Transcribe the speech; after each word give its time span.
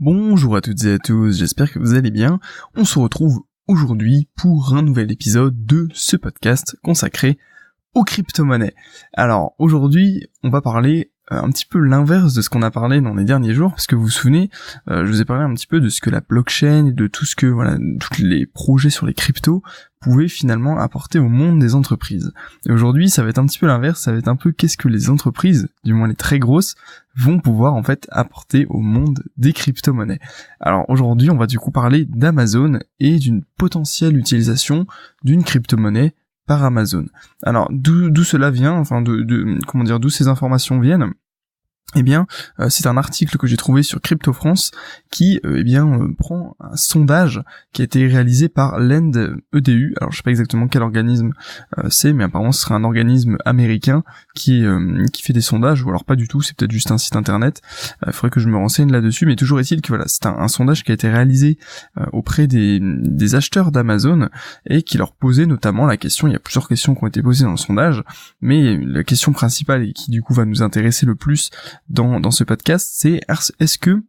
Bonjour 0.00 0.54
à 0.54 0.60
toutes 0.60 0.84
et 0.84 0.92
à 0.92 0.98
tous, 1.00 1.36
j'espère 1.36 1.72
que 1.72 1.80
vous 1.80 1.94
allez 1.94 2.12
bien. 2.12 2.38
On 2.76 2.84
se 2.84 3.00
retrouve 3.00 3.42
aujourd'hui 3.66 4.28
pour 4.36 4.76
un 4.76 4.82
nouvel 4.82 5.10
épisode 5.10 5.66
de 5.66 5.88
ce 5.92 6.16
podcast 6.16 6.76
consacré 6.84 7.36
aux 7.94 8.04
crypto-monnaies. 8.04 8.76
Alors 9.12 9.56
aujourd'hui, 9.58 10.28
on 10.44 10.50
va 10.50 10.60
parler 10.60 11.10
un 11.30 11.50
petit 11.50 11.66
peu 11.66 11.78
l'inverse 11.78 12.34
de 12.34 12.42
ce 12.42 12.50
qu'on 12.50 12.62
a 12.62 12.70
parlé 12.70 13.00
dans 13.00 13.14
les 13.14 13.24
derniers 13.24 13.54
jours, 13.54 13.70
parce 13.70 13.86
que 13.86 13.94
vous 13.94 14.04
vous 14.04 14.10
souvenez, 14.10 14.50
euh, 14.90 15.04
je 15.04 15.10
vous 15.10 15.20
ai 15.20 15.24
parlé 15.24 15.44
un 15.44 15.54
petit 15.54 15.66
peu 15.66 15.80
de 15.80 15.88
ce 15.88 16.00
que 16.00 16.10
la 16.10 16.20
blockchain 16.20 16.92
de 16.94 17.06
tout 17.06 17.24
ce 17.24 17.36
que 17.36 17.46
voilà, 17.46 17.76
tous 18.00 18.22
les 18.22 18.46
projets 18.46 18.90
sur 18.90 19.06
les 19.06 19.14
cryptos 19.14 19.62
pouvaient 20.00 20.28
finalement 20.28 20.78
apporter 20.78 21.18
au 21.18 21.28
monde 21.28 21.58
des 21.58 21.74
entreprises. 21.74 22.32
Et 22.66 22.72
aujourd'hui, 22.72 23.10
ça 23.10 23.22
va 23.22 23.30
être 23.30 23.38
un 23.38 23.46
petit 23.46 23.58
peu 23.58 23.66
l'inverse, 23.66 24.00
ça 24.00 24.12
va 24.12 24.18
être 24.18 24.28
un 24.28 24.36
peu 24.36 24.52
qu'est-ce 24.52 24.76
que 24.76 24.88
les 24.88 25.10
entreprises, 25.10 25.68
du 25.84 25.92
moins 25.92 26.08
les 26.08 26.14
très 26.14 26.38
grosses, 26.38 26.76
vont 27.16 27.40
pouvoir 27.40 27.74
en 27.74 27.82
fait 27.82 28.06
apporter 28.10 28.66
au 28.68 28.78
monde 28.78 29.22
des 29.36 29.52
crypto-monnaies. 29.52 30.20
Alors 30.60 30.88
aujourd'hui, 30.88 31.30
on 31.30 31.36
va 31.36 31.46
du 31.46 31.58
coup 31.58 31.72
parler 31.72 32.04
d'Amazon 32.04 32.78
et 33.00 33.18
d'une 33.18 33.42
potentielle 33.56 34.16
utilisation 34.16 34.86
d'une 35.24 35.42
crypto-monnaie 35.42 36.14
par 36.48 36.64
Amazon. 36.64 37.06
Alors 37.44 37.68
d'où 37.70 38.24
cela 38.24 38.50
vient, 38.50 38.72
enfin 38.72 39.00
de, 39.02 39.22
de 39.22 39.58
comment 39.68 39.84
dire, 39.84 40.00
d'où 40.00 40.10
ces 40.10 40.26
informations 40.26 40.80
viennent? 40.80 41.12
Eh 41.94 42.02
bien, 42.02 42.26
euh, 42.60 42.68
c'est 42.68 42.86
un 42.86 42.98
article 42.98 43.38
que 43.38 43.46
j'ai 43.46 43.56
trouvé 43.56 43.82
sur 43.82 44.02
Crypto 44.02 44.34
France 44.34 44.72
qui, 45.10 45.40
euh, 45.46 45.56
eh 45.58 45.64
bien, 45.64 45.86
euh, 45.86 46.14
prend 46.18 46.54
un 46.60 46.76
sondage 46.76 47.42
qui 47.72 47.80
a 47.80 47.84
été 47.86 48.06
réalisé 48.06 48.50
par 48.50 48.78
l'END 48.78 49.36
EDU. 49.54 49.94
Alors, 49.98 50.12
je 50.12 50.18
sais 50.18 50.22
pas 50.22 50.30
exactement 50.30 50.68
quel 50.68 50.82
organisme 50.82 51.30
c'est, 51.88 52.12
mais 52.12 52.24
apparemment, 52.24 52.52
ce 52.52 52.60
serait 52.60 52.74
un 52.74 52.84
organisme 52.84 53.38
américain 53.44 54.02
qui 54.34 54.64
qui 55.12 55.22
fait 55.22 55.32
des 55.32 55.40
sondages, 55.40 55.82
ou 55.82 55.88
alors 55.88 56.04
pas 56.04 56.16
du 56.16 56.28
tout. 56.28 56.42
C'est 56.42 56.56
peut-être 56.56 56.72
juste 56.72 56.90
un 56.90 56.98
site 56.98 57.16
internet. 57.16 57.62
Il 58.06 58.12
faudrait 58.12 58.30
que 58.30 58.40
je 58.40 58.48
me 58.48 58.56
renseigne 58.56 58.90
là-dessus. 58.90 59.26
Mais 59.26 59.36
toujours 59.36 59.60
est-il 59.60 59.80
que 59.80 59.88
voilà, 59.88 60.04
c'est 60.06 60.26
un, 60.26 60.48
sondage 60.48 60.84
qui 60.84 60.90
a 60.90 60.94
été 60.94 61.08
réalisé 61.08 61.58
auprès 62.12 62.46
des, 62.46 62.80
des 62.82 63.34
acheteurs 63.34 63.70
d'Amazon 63.70 64.28
et 64.66 64.82
qui 64.82 64.98
leur 64.98 65.12
posait 65.12 65.46
notamment 65.46 65.86
la 65.86 65.96
question. 65.96 66.26
Il 66.26 66.32
y 66.32 66.36
a 66.36 66.40
plusieurs 66.40 66.68
questions 66.68 66.94
qui 66.94 67.04
ont 67.04 67.08
été 67.08 67.22
posées 67.22 67.44
dans 67.44 67.52
le 67.52 67.56
sondage, 67.56 68.02
mais 68.40 68.76
la 68.76 69.04
question 69.04 69.32
principale 69.32 69.84
et 69.84 69.92
qui 69.92 70.10
du 70.10 70.22
coup 70.22 70.34
va 70.34 70.44
nous 70.44 70.62
intéresser 70.62 71.06
le 71.06 71.14
plus 71.14 71.50
dans, 71.88 72.30
ce 72.30 72.44
podcast, 72.44 72.90
c'est 72.92 73.20
est-ce 73.58 73.78
que 73.78 74.02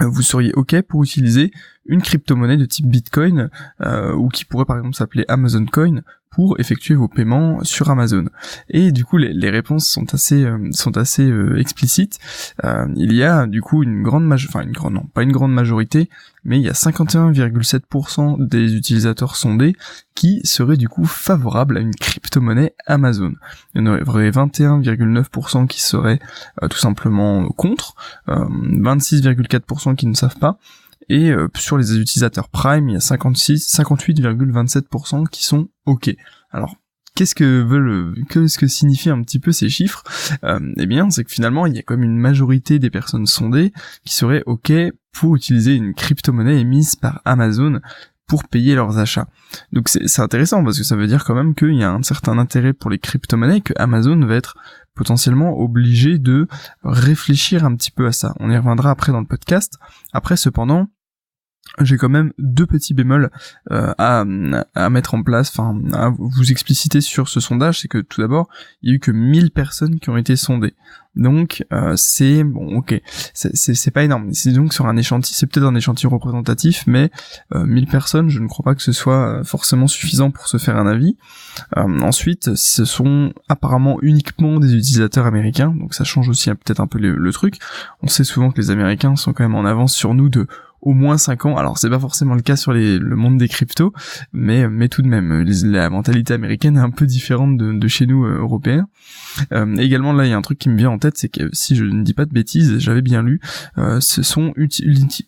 vous 0.00 0.22
seriez 0.22 0.52
OK 0.54 0.80
pour 0.82 1.02
utiliser 1.02 1.50
une 1.86 2.02
crypto-monnaie 2.02 2.56
de 2.56 2.66
type 2.66 2.86
Bitcoin 2.86 3.50
euh, 3.80 4.12
ou 4.12 4.28
qui 4.28 4.44
pourrait 4.44 4.66
par 4.66 4.76
exemple 4.76 4.96
s'appeler 4.96 5.24
Amazon 5.28 5.64
Coin 5.64 6.02
pour 6.36 6.60
effectuer 6.60 6.94
vos 6.94 7.08
paiements 7.08 7.64
sur 7.64 7.88
Amazon. 7.88 8.26
Et 8.68 8.92
du 8.92 9.06
coup, 9.06 9.16
les, 9.16 9.48
réponses 9.48 9.88
sont 9.88 10.12
assez 10.12 10.44
euh, 10.44 10.68
sont 10.70 10.98
assez 10.98 11.22
euh, 11.22 11.58
explicites. 11.58 12.18
Euh, 12.62 12.86
il 12.94 13.14
y 13.14 13.22
a 13.22 13.46
du 13.46 13.62
coup 13.62 13.82
une 13.82 14.02
grande 14.02 14.30
enfin 14.30 14.60
une 14.60 14.72
grande 14.72 14.92
non, 14.92 15.06
pas 15.14 15.22
une 15.22 15.32
grande 15.32 15.54
majorité, 15.54 16.10
mais 16.44 16.58
il 16.58 16.62
y 16.62 16.68
a 16.68 16.74
51,7% 16.74 18.46
des 18.46 18.74
utilisateurs 18.74 19.34
sondés 19.34 19.76
qui 20.14 20.42
seraient 20.44 20.76
du 20.76 20.90
coup 20.90 21.06
favorables 21.06 21.78
à 21.78 21.80
une 21.80 21.94
crypto-monnaie 21.94 22.74
Amazon. 22.86 23.32
Il 23.74 23.80
y 23.80 23.88
en 23.88 23.98
aurait 24.06 24.28
21,9% 24.28 25.66
qui 25.66 25.80
seraient 25.80 26.20
tout 26.68 26.76
simplement 26.76 27.48
contre, 27.48 27.94
26,4% 28.28 29.96
qui 29.96 30.06
ne 30.06 30.14
savent 30.14 30.38
pas, 30.38 30.58
et 31.08 31.30
euh, 31.30 31.48
sur 31.56 31.78
les 31.78 31.98
utilisateurs 31.98 32.48
Prime, 32.48 32.88
il 32.88 32.94
y 32.94 32.96
a 32.96 33.00
56, 33.00 33.74
58,27% 33.74 35.28
qui 35.28 35.44
sont 35.44 35.68
OK. 35.86 36.14
Alors, 36.50 36.76
qu'est-ce 37.14 37.34
que 37.34 37.62
veulent, 37.62 38.14
qu'est-ce 38.28 38.58
que 38.58 38.66
signifient 38.66 39.10
un 39.10 39.22
petit 39.22 39.38
peu 39.38 39.52
ces 39.52 39.68
chiffres? 39.68 40.02
Euh, 40.44 40.60
Eh 40.76 40.86
bien, 40.86 41.10
c'est 41.10 41.24
que 41.24 41.30
finalement, 41.30 41.66
il 41.66 41.74
y 41.74 41.78
a 41.78 41.82
comme 41.82 42.02
une 42.02 42.16
majorité 42.16 42.78
des 42.78 42.90
personnes 42.90 43.26
sondées 43.26 43.72
qui 44.04 44.14
seraient 44.14 44.42
OK 44.46 44.72
pour 45.12 45.36
utiliser 45.36 45.74
une 45.74 45.94
crypto-monnaie 45.94 46.60
émise 46.60 46.96
par 46.96 47.22
Amazon 47.24 47.80
pour 48.26 48.44
payer 48.44 48.74
leurs 48.74 48.98
achats. 48.98 49.28
Donc 49.72 49.88
c'est 49.88 50.20
intéressant 50.20 50.64
parce 50.64 50.78
que 50.78 50.84
ça 50.84 50.96
veut 50.96 51.06
dire 51.06 51.24
quand 51.24 51.34
même 51.34 51.54
qu'il 51.54 51.74
y 51.76 51.84
a 51.84 51.92
un 51.92 52.02
certain 52.02 52.38
intérêt 52.38 52.72
pour 52.72 52.90
les 52.90 52.98
crypto-monnaies 52.98 53.60
que 53.60 53.72
Amazon 53.76 54.18
va 54.26 54.34
être 54.34 54.56
potentiellement 54.94 55.58
obligé 55.60 56.18
de 56.18 56.48
réfléchir 56.82 57.64
un 57.64 57.76
petit 57.76 57.92
peu 57.92 58.06
à 58.06 58.12
ça. 58.12 58.34
On 58.40 58.50
y 58.50 58.56
reviendra 58.56 58.90
après 58.90 59.12
dans 59.12 59.20
le 59.20 59.26
podcast. 59.26 59.78
Après 60.12 60.36
cependant, 60.36 60.88
j'ai 61.80 61.96
quand 61.96 62.08
même 62.08 62.32
deux 62.38 62.66
petits 62.66 62.94
bémols 62.94 63.30
euh, 63.70 63.92
à, 63.98 64.24
à 64.74 64.90
mettre 64.90 65.14
en 65.14 65.22
place, 65.22 65.50
enfin 65.50 65.78
à 65.92 66.10
vous 66.10 66.50
expliciter 66.50 67.00
sur 67.00 67.28
ce 67.28 67.40
sondage, 67.40 67.80
c'est 67.80 67.88
que 67.88 67.98
tout 67.98 68.20
d'abord, 68.20 68.48
il 68.82 68.90
y 68.90 68.92
a 68.92 68.96
eu 68.96 69.00
que 69.00 69.10
1000 69.10 69.50
personnes 69.50 69.98
qui 69.98 70.10
ont 70.10 70.16
été 70.16 70.36
sondées. 70.36 70.74
Donc 71.16 71.64
euh, 71.72 71.94
c'est 71.96 72.44
bon, 72.44 72.76
ok, 72.76 73.00
c'est 73.32 73.90
pas 73.90 74.04
énorme. 74.04 74.32
C'est 74.32 74.52
donc 74.52 74.74
sur 74.74 74.86
un 74.86 74.96
échantillon, 74.96 75.34
c'est 75.34 75.46
peut-être 75.46 75.66
un 75.66 75.74
échantillon 75.74 76.10
représentatif, 76.10 76.84
mais 76.86 77.10
euh, 77.54 77.64
1000 77.64 77.86
personnes, 77.86 78.28
je 78.28 78.38
ne 78.38 78.46
crois 78.46 78.64
pas 78.64 78.74
que 78.74 78.82
ce 78.82 78.92
soit 78.92 79.42
forcément 79.42 79.86
suffisant 79.86 80.30
pour 80.30 80.46
se 80.46 80.58
faire 80.58 80.76
un 80.76 80.86
avis. 80.86 81.16
Euh, 81.76 82.00
ensuite, 82.00 82.54
ce 82.54 82.84
sont 82.84 83.32
apparemment 83.48 83.98
uniquement 84.02 84.60
des 84.60 84.74
utilisateurs 84.74 85.26
américains, 85.26 85.74
donc 85.74 85.94
ça 85.94 86.04
change 86.04 86.28
aussi 86.28 86.50
peut-être 86.50 86.80
un 86.80 86.86
peu 86.86 86.98
le 86.98 87.32
truc. 87.32 87.58
On 88.02 88.08
sait 88.08 88.24
souvent 88.24 88.50
que 88.50 88.60
les 88.60 88.70
Américains 88.70 89.16
sont 89.16 89.32
quand 89.32 89.44
même 89.44 89.54
en 89.54 89.64
avance 89.64 89.94
sur 89.94 90.12
nous 90.12 90.28
de 90.28 90.46
au 90.86 90.94
moins 90.94 91.18
5 91.18 91.46
ans. 91.46 91.56
Alors 91.56 91.78
c'est 91.78 91.90
pas 91.90 91.98
forcément 91.98 92.36
le 92.36 92.42
cas 92.42 92.54
sur 92.54 92.72
les, 92.72 92.98
le 92.98 93.16
monde 93.16 93.38
des 93.38 93.48
cryptos, 93.48 93.92
mais 94.32 94.68
mais 94.68 94.88
tout 94.88 95.02
de 95.02 95.08
même, 95.08 95.44
la 95.64 95.90
mentalité 95.90 96.32
américaine 96.32 96.76
est 96.76 96.80
un 96.80 96.90
peu 96.90 97.06
différente 97.06 97.56
de, 97.56 97.72
de 97.72 97.88
chez 97.88 98.06
nous 98.06 98.24
euh, 98.24 98.38
européens. 98.38 98.86
Euh, 99.52 99.76
également 99.78 100.12
là, 100.12 100.26
il 100.26 100.30
y 100.30 100.32
a 100.32 100.36
un 100.36 100.42
truc 100.42 100.58
qui 100.58 100.68
me 100.68 100.76
vient 100.76 100.90
en 100.90 100.98
tête, 100.98 101.18
c'est 101.18 101.28
que 101.28 101.50
si 101.52 101.74
je 101.74 101.84
ne 101.84 102.04
dis 102.04 102.14
pas 102.14 102.24
de 102.24 102.32
bêtises, 102.32 102.78
j'avais 102.78 103.02
bien 103.02 103.22
lu, 103.24 103.40
euh, 103.78 103.98
ce 104.00 104.22
sont 104.22 104.54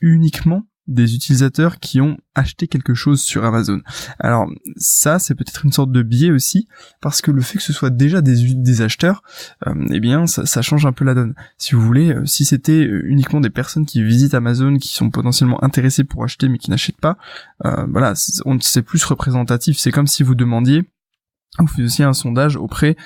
uniquement 0.01 0.63
des 0.89 1.15
utilisateurs 1.15 1.79
qui 1.79 2.01
ont 2.01 2.17
acheté 2.35 2.67
quelque 2.67 2.95
chose 2.95 3.21
sur 3.21 3.45
Amazon. 3.45 3.81
Alors 4.19 4.51
ça, 4.77 5.19
c'est 5.19 5.35
peut-être 5.35 5.65
une 5.65 5.73
sorte 5.73 5.93
de 5.93 6.03
biais 6.03 6.31
aussi, 6.31 6.67
parce 7.01 7.21
que 7.21 7.31
le 7.31 7.43
fait 7.43 7.59
que 7.59 7.65
ce 7.65 7.73
soit 7.73 7.91
déjà 7.91 8.23
des, 8.23 8.83
acheteurs, 8.83 9.23
euh, 9.67 9.75
eh 9.91 10.01
bien 10.01 10.27
ça, 10.27 10.63
change 10.63 10.87
un 10.87 10.93
peu 10.93 11.05
la 11.05 11.15
donne. 11.15 11.35
Si 11.59 11.75
vous 11.75 11.81
voulez, 11.81 12.13
euh, 12.13 12.25
si 12.25 12.45
c'était 12.45 12.87
euh, 12.87 13.03
uniquement 13.07 13.41
des 13.41 13.51
personnes 13.51 13.87
qui 13.87 14.03
visitent 14.03 14.35
Amazon, 14.35 14.79
qui 14.79 14.95
sont 14.95 15.11
potentiellement 15.11 15.63
intéressées 15.63 16.05
pour 16.05 16.25
acheter 16.25 16.49
mais 16.49 16.59
qui 16.59 16.71
n'achètent 16.71 17.01
pas, 17.01 17.19
voilà, 17.89 18.15
c'est 18.15 18.83
plus 18.83 19.05
représentatif. 19.05 19.79
C'est 19.79 19.91
comme 19.91 20.07
si 20.07 20.23
vous 20.23 20.35
demandiez, 20.35 20.85
vous 21.59 21.67
faisiez 21.67 22.05
un 22.05 22.13
sondage 22.13 22.57
auprès 22.57 22.97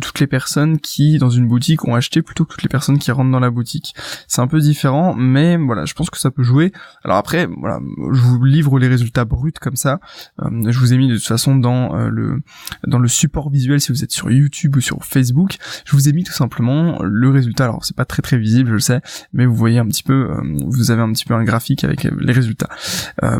toutes 0.00 0.20
les 0.20 0.26
personnes 0.26 0.78
qui 0.78 1.18
dans 1.18 1.30
une 1.30 1.46
boutique 1.46 1.86
ont 1.86 1.94
acheté 1.94 2.22
plutôt 2.22 2.44
que 2.44 2.52
toutes 2.52 2.62
les 2.62 2.68
personnes 2.68 2.98
qui 2.98 3.10
rentrent 3.10 3.30
dans 3.30 3.40
la 3.40 3.50
boutique. 3.50 3.94
C'est 4.28 4.40
un 4.40 4.46
peu 4.46 4.60
différent, 4.60 5.14
mais 5.14 5.56
voilà, 5.56 5.84
je 5.84 5.94
pense 5.94 6.10
que 6.10 6.18
ça 6.18 6.30
peut 6.30 6.42
jouer. 6.42 6.72
Alors 7.04 7.16
après, 7.16 7.46
voilà, 7.46 7.80
je 8.12 8.20
vous 8.20 8.44
livre 8.44 8.78
les 8.78 8.88
résultats 8.88 9.24
bruts 9.24 9.52
comme 9.60 9.76
ça. 9.76 10.00
Euh, 10.40 10.70
je 10.70 10.78
vous 10.78 10.92
ai 10.92 10.98
mis 10.98 11.08
de 11.08 11.16
toute 11.16 11.26
façon 11.26 11.56
dans 11.56 11.96
euh, 11.96 12.08
le 12.08 12.42
dans 12.86 12.98
le 12.98 13.08
support 13.08 13.50
visuel 13.50 13.80
si 13.80 13.92
vous 13.92 14.04
êtes 14.04 14.12
sur 14.12 14.30
YouTube 14.30 14.76
ou 14.76 14.80
sur 14.80 15.04
Facebook. 15.04 15.56
Je 15.84 15.92
vous 15.92 16.08
ai 16.08 16.12
mis 16.12 16.24
tout 16.24 16.32
simplement 16.32 17.02
le 17.02 17.30
résultat. 17.30 17.64
Alors 17.64 17.84
c'est 17.84 17.96
pas 17.96 18.04
très 18.04 18.22
très 18.22 18.38
visible, 18.38 18.68
je 18.68 18.74
le 18.74 18.80
sais, 18.80 19.00
mais 19.32 19.46
vous 19.46 19.54
voyez 19.54 19.78
un 19.78 19.86
petit 19.86 20.02
peu, 20.02 20.30
euh, 20.30 20.40
vous 20.66 20.90
avez 20.90 21.02
un 21.02 21.12
petit 21.12 21.24
peu 21.24 21.34
un 21.34 21.44
graphique 21.44 21.84
avec 21.84 22.04
les 22.04 22.32
résultats. 22.32 22.68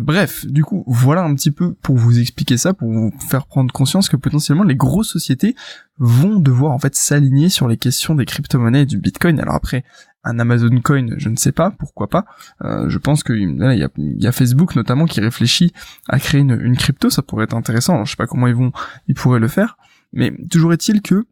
bref, 0.00 0.46
du 0.46 0.64
coup, 0.64 0.84
voilà 0.86 1.22
un 1.22 1.34
petit 1.34 1.50
peu 1.50 1.74
pour 1.74 1.96
vous 1.96 2.18
expliquer 2.18 2.56
ça, 2.56 2.74
pour 2.74 2.90
vous 2.90 3.12
faire 3.28 3.46
prendre 3.46 3.72
conscience 3.72 4.08
que 4.08 4.16
potentiellement 4.16 4.64
les 4.64 4.76
grosses 4.76 5.10
sociétés 5.10 5.54
vont 5.98 6.38
devoir 6.38 6.72
en 6.72 6.78
fait 6.78 6.94
s'aligner 6.94 7.48
sur 7.48 7.68
les 7.68 7.76
questions 7.76 8.14
des 8.14 8.24
crypto-monnaies 8.24 8.82
et 8.82 8.86
du 8.86 8.98
Bitcoin. 8.98 9.38
Alors 9.40 9.54
après, 9.54 9.84
un 10.24 10.38
Amazon 10.38 10.80
Coin, 10.80 11.06
je 11.16 11.28
ne 11.28 11.36
sais 11.36 11.52
pas, 11.52 11.70
pourquoi 11.70 12.08
pas. 12.08 12.24
Euh, 12.62 12.88
je 12.88 12.98
pense 12.98 13.22
que 13.22 13.32
y 13.32 14.26
a, 14.26 14.32
Facebook 14.32 14.76
notamment 14.76 15.06
qui 15.06 15.20
réfléchit 15.20 15.72
à 16.08 16.18
créer 16.18 16.40
une, 16.40 16.76
crypto, 16.76 17.10
ça 17.10 17.22
pourrait 17.22 17.44
être 17.44 17.56
intéressant. 17.56 17.94
Alors, 17.94 18.06
je 18.06 18.12
sais 18.12 18.16
pas 18.16 18.26
comment 18.26 18.46
ils 18.46 18.54
vont, 18.54 18.72
ils 19.08 19.14
pourraient 19.14 19.40
le 19.40 19.48
faire, 19.48 19.76
mais 20.12 20.32
toujours 20.50 20.72
est-il 20.72 21.02
que 21.02 21.26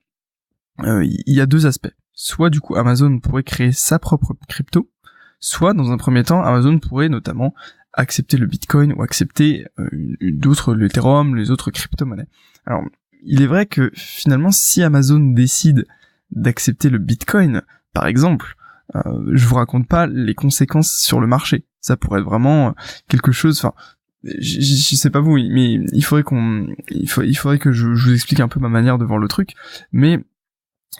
euh, 0.84 1.04
il 1.04 1.34
y 1.34 1.40
a 1.40 1.46
deux 1.46 1.66
aspects. 1.66 1.94
Soit 2.12 2.50
du 2.50 2.60
coup 2.60 2.76
Amazon 2.76 3.18
pourrait 3.18 3.42
créer 3.42 3.72
sa 3.72 3.98
propre 3.98 4.34
crypto, 4.48 4.90
soit 5.38 5.72
dans 5.72 5.90
un 5.92 5.96
premier 5.96 6.24
temps 6.24 6.42
Amazon 6.42 6.78
pourrait 6.78 7.08
notamment 7.08 7.54
accepter 7.92 8.36
le 8.36 8.46
Bitcoin 8.46 8.92
ou 8.92 9.02
accepter 9.02 9.66
euh, 9.78 9.88
d'autres 10.20 10.74
l'Ethereum, 10.74 11.34
les 11.36 11.50
autres 11.50 11.70
crypto-monnaies. 11.70 12.28
Alors 12.66 12.82
il 13.22 13.42
est 13.42 13.46
vrai 13.46 13.66
que 13.66 13.90
finalement, 13.94 14.50
si 14.50 14.82
Amazon 14.82 15.20
décide 15.20 15.86
d'accepter 16.30 16.90
le 16.90 16.98
Bitcoin, 16.98 17.62
par 17.92 18.06
exemple, 18.06 18.56
euh, 18.94 19.00
je 19.32 19.46
vous 19.46 19.54
raconte 19.54 19.88
pas 19.88 20.06
les 20.06 20.34
conséquences 20.34 20.92
sur 20.92 21.20
le 21.20 21.26
marché. 21.26 21.64
Ça 21.80 21.96
pourrait 21.96 22.20
être 22.20 22.26
vraiment 22.26 22.68
euh, 22.68 22.72
quelque 23.08 23.32
chose. 23.32 23.58
Enfin, 23.58 23.74
je, 24.22 24.94
sais 24.96 25.10
pas 25.10 25.20
vous, 25.20 25.36
mais 25.36 25.74
il 25.92 26.04
faudrait 26.04 26.22
qu'on, 26.22 26.68
il, 26.90 27.08
faut, 27.08 27.22
il 27.22 27.34
faudrait 27.34 27.58
que 27.58 27.72
je, 27.72 27.86
vous 27.86 28.12
explique 28.12 28.40
un 28.40 28.48
peu 28.48 28.60
ma 28.60 28.68
manière 28.68 28.98
de 28.98 29.04
voir 29.04 29.18
le 29.18 29.28
truc. 29.28 29.54
Mais 29.92 30.22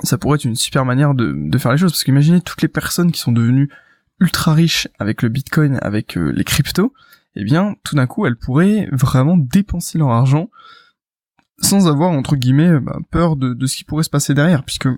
ça 0.03 0.19
pourrait 0.19 0.37
être 0.37 0.45
une 0.45 0.57
super 0.57 0.85
manière 0.85 1.15
de, 1.15 1.35
de 1.37 1.59
faire 1.59 1.73
les 1.73 1.79
choses, 1.79 1.93
parce 1.93 2.05
qu'imaginez 2.05 2.41
toutes 2.41 2.63
les 2.63 2.69
personnes 2.69 3.13
qui 3.13 3.21
sont 3.21 3.33
devenues 3.33 3.71
ultra 4.21 4.55
riches 4.55 4.89
avec 4.99 5.23
le 5.23 5.29
Bitcoin, 5.29 5.79
avec 5.83 6.17
euh, 6.17 6.31
les 6.31 6.45
cryptos, 6.45 6.93
eh 7.37 7.45
bien, 7.45 7.75
tout 7.85 7.97
d'un 7.97 8.07
coup, 8.07 8.27
elles 8.27 8.37
pourraient 8.37 8.89
vraiment 8.93 9.37
dépenser 9.37 9.99
leur 9.99 10.11
argent 10.11 10.51
sans 11.61 11.89
avoir 11.89 12.11
entre 12.11 12.37
guillemets 12.37 12.81
bah, 12.81 12.99
peur 13.11 13.37
de, 13.37 13.67
ce 13.67 13.77
qui 13.77 13.85
pourrait 13.85 14.05
se 14.05 14.11
passer 14.11 14.35
derrière, 14.35 14.65
puisque 14.65 14.89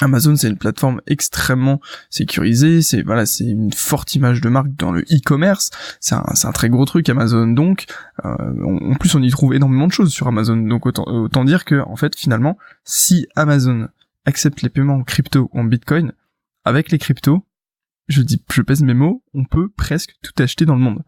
Amazon 0.00 0.36
c'est 0.36 0.48
une 0.48 0.58
plateforme 0.58 1.00
extrêmement 1.06 1.80
sécurisée, 2.10 2.82
c'est 2.82 3.02
voilà, 3.02 3.26
c'est 3.26 3.46
une 3.46 3.72
forte 3.72 4.14
image 4.14 4.40
de 4.40 4.48
marque 4.48 4.74
dans 4.76 4.92
le 4.92 5.02
e-commerce, 5.02 5.70
c'est 6.00 6.14
un, 6.14 6.24
un, 6.44 6.52
très 6.52 6.68
gros 6.68 6.84
truc 6.84 7.08
Amazon 7.08 7.48
donc 7.48 7.86
euh, 8.24 8.64
en 8.64 8.94
plus 8.94 9.14
on 9.14 9.22
y 9.22 9.30
trouve 9.30 9.54
énormément 9.54 9.86
de 9.86 9.92
choses 9.92 10.12
sur 10.12 10.28
Amazon 10.28 10.56
donc 10.56 10.86
autant, 10.86 11.04
autant 11.04 11.44
dire 11.44 11.64
que 11.64 11.80
en 11.86 11.96
fait 11.96 12.14
finalement 12.16 12.58
si 12.84 13.26
Amazon 13.34 13.88
accepte 14.24 14.62
les 14.62 14.68
paiements 14.68 14.96
en 14.96 15.04
crypto 15.04 15.50
ou 15.52 15.60
en 15.60 15.64
bitcoin 15.64 16.12
avec 16.64 16.92
les 16.92 16.98
cryptos, 16.98 17.44
je 18.06 18.22
dis 18.22 18.42
je 18.52 18.62
pèse 18.62 18.82
mes 18.82 18.94
mots, 18.94 19.22
on 19.34 19.44
peut 19.44 19.68
presque 19.68 20.14
tout 20.22 20.32
acheter 20.42 20.64
dans 20.64 20.74
le 20.74 20.82
monde. 20.82 21.02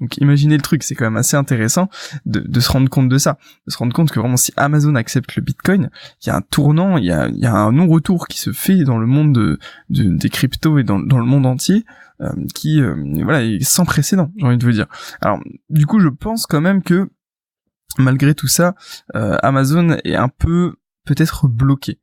Donc 0.00 0.16
imaginez 0.18 0.56
le 0.56 0.62
truc, 0.62 0.82
c'est 0.82 0.94
quand 0.94 1.04
même 1.04 1.16
assez 1.16 1.36
intéressant 1.36 1.88
de, 2.24 2.60
se 2.60 2.70
rendre 2.70 2.88
compte 2.88 3.08
de 3.08 3.18
ça, 3.18 3.38
de 3.66 3.72
se 3.72 3.78
rendre 3.78 3.92
compte 3.92 4.10
que 4.10 4.18
vraiment 4.18 4.36
si 4.36 4.52
Amazon 4.56 4.94
accepte 4.94 5.36
le 5.36 5.42
Bitcoin, 5.42 5.90
il 6.22 6.28
y 6.28 6.30
a 6.30 6.36
un 6.36 6.40
tournant, 6.40 6.96
il 6.96 7.04
y 7.04 7.12
a, 7.12 7.28
y 7.28 7.46
a 7.46 7.54
un 7.54 7.72
non-retour 7.72 8.26
qui 8.28 8.38
se 8.38 8.52
fait 8.52 8.84
dans 8.84 8.98
le 8.98 9.06
monde 9.06 9.34
de, 9.34 9.58
des 9.88 10.28
cryptos 10.30 10.78
et 10.78 10.84
dans, 10.84 10.98
le 10.98 11.24
monde 11.24 11.46
entier, 11.46 11.84
euh, 12.20 12.30
qui 12.54 12.80
euh, 12.80 12.94
voilà 13.22 13.42
est 13.42 13.62
sans 13.62 13.84
précédent, 13.84 14.32
j'ai 14.36 14.46
envie 14.46 14.58
de 14.58 14.64
vous 14.64 14.72
dire. 14.72 14.86
Alors 15.20 15.40
du 15.68 15.86
coup, 15.86 16.00
je 16.00 16.08
pense 16.08 16.46
quand 16.46 16.60
même 16.60 16.82
que 16.82 17.10
malgré 17.98 18.34
tout 18.34 18.48
ça, 18.48 18.74
euh, 19.14 19.36
Amazon 19.42 19.96
est 20.04 20.16
un 20.16 20.28
peu 20.28 20.76
peut-être 21.04 21.48
bloqué 21.48 21.98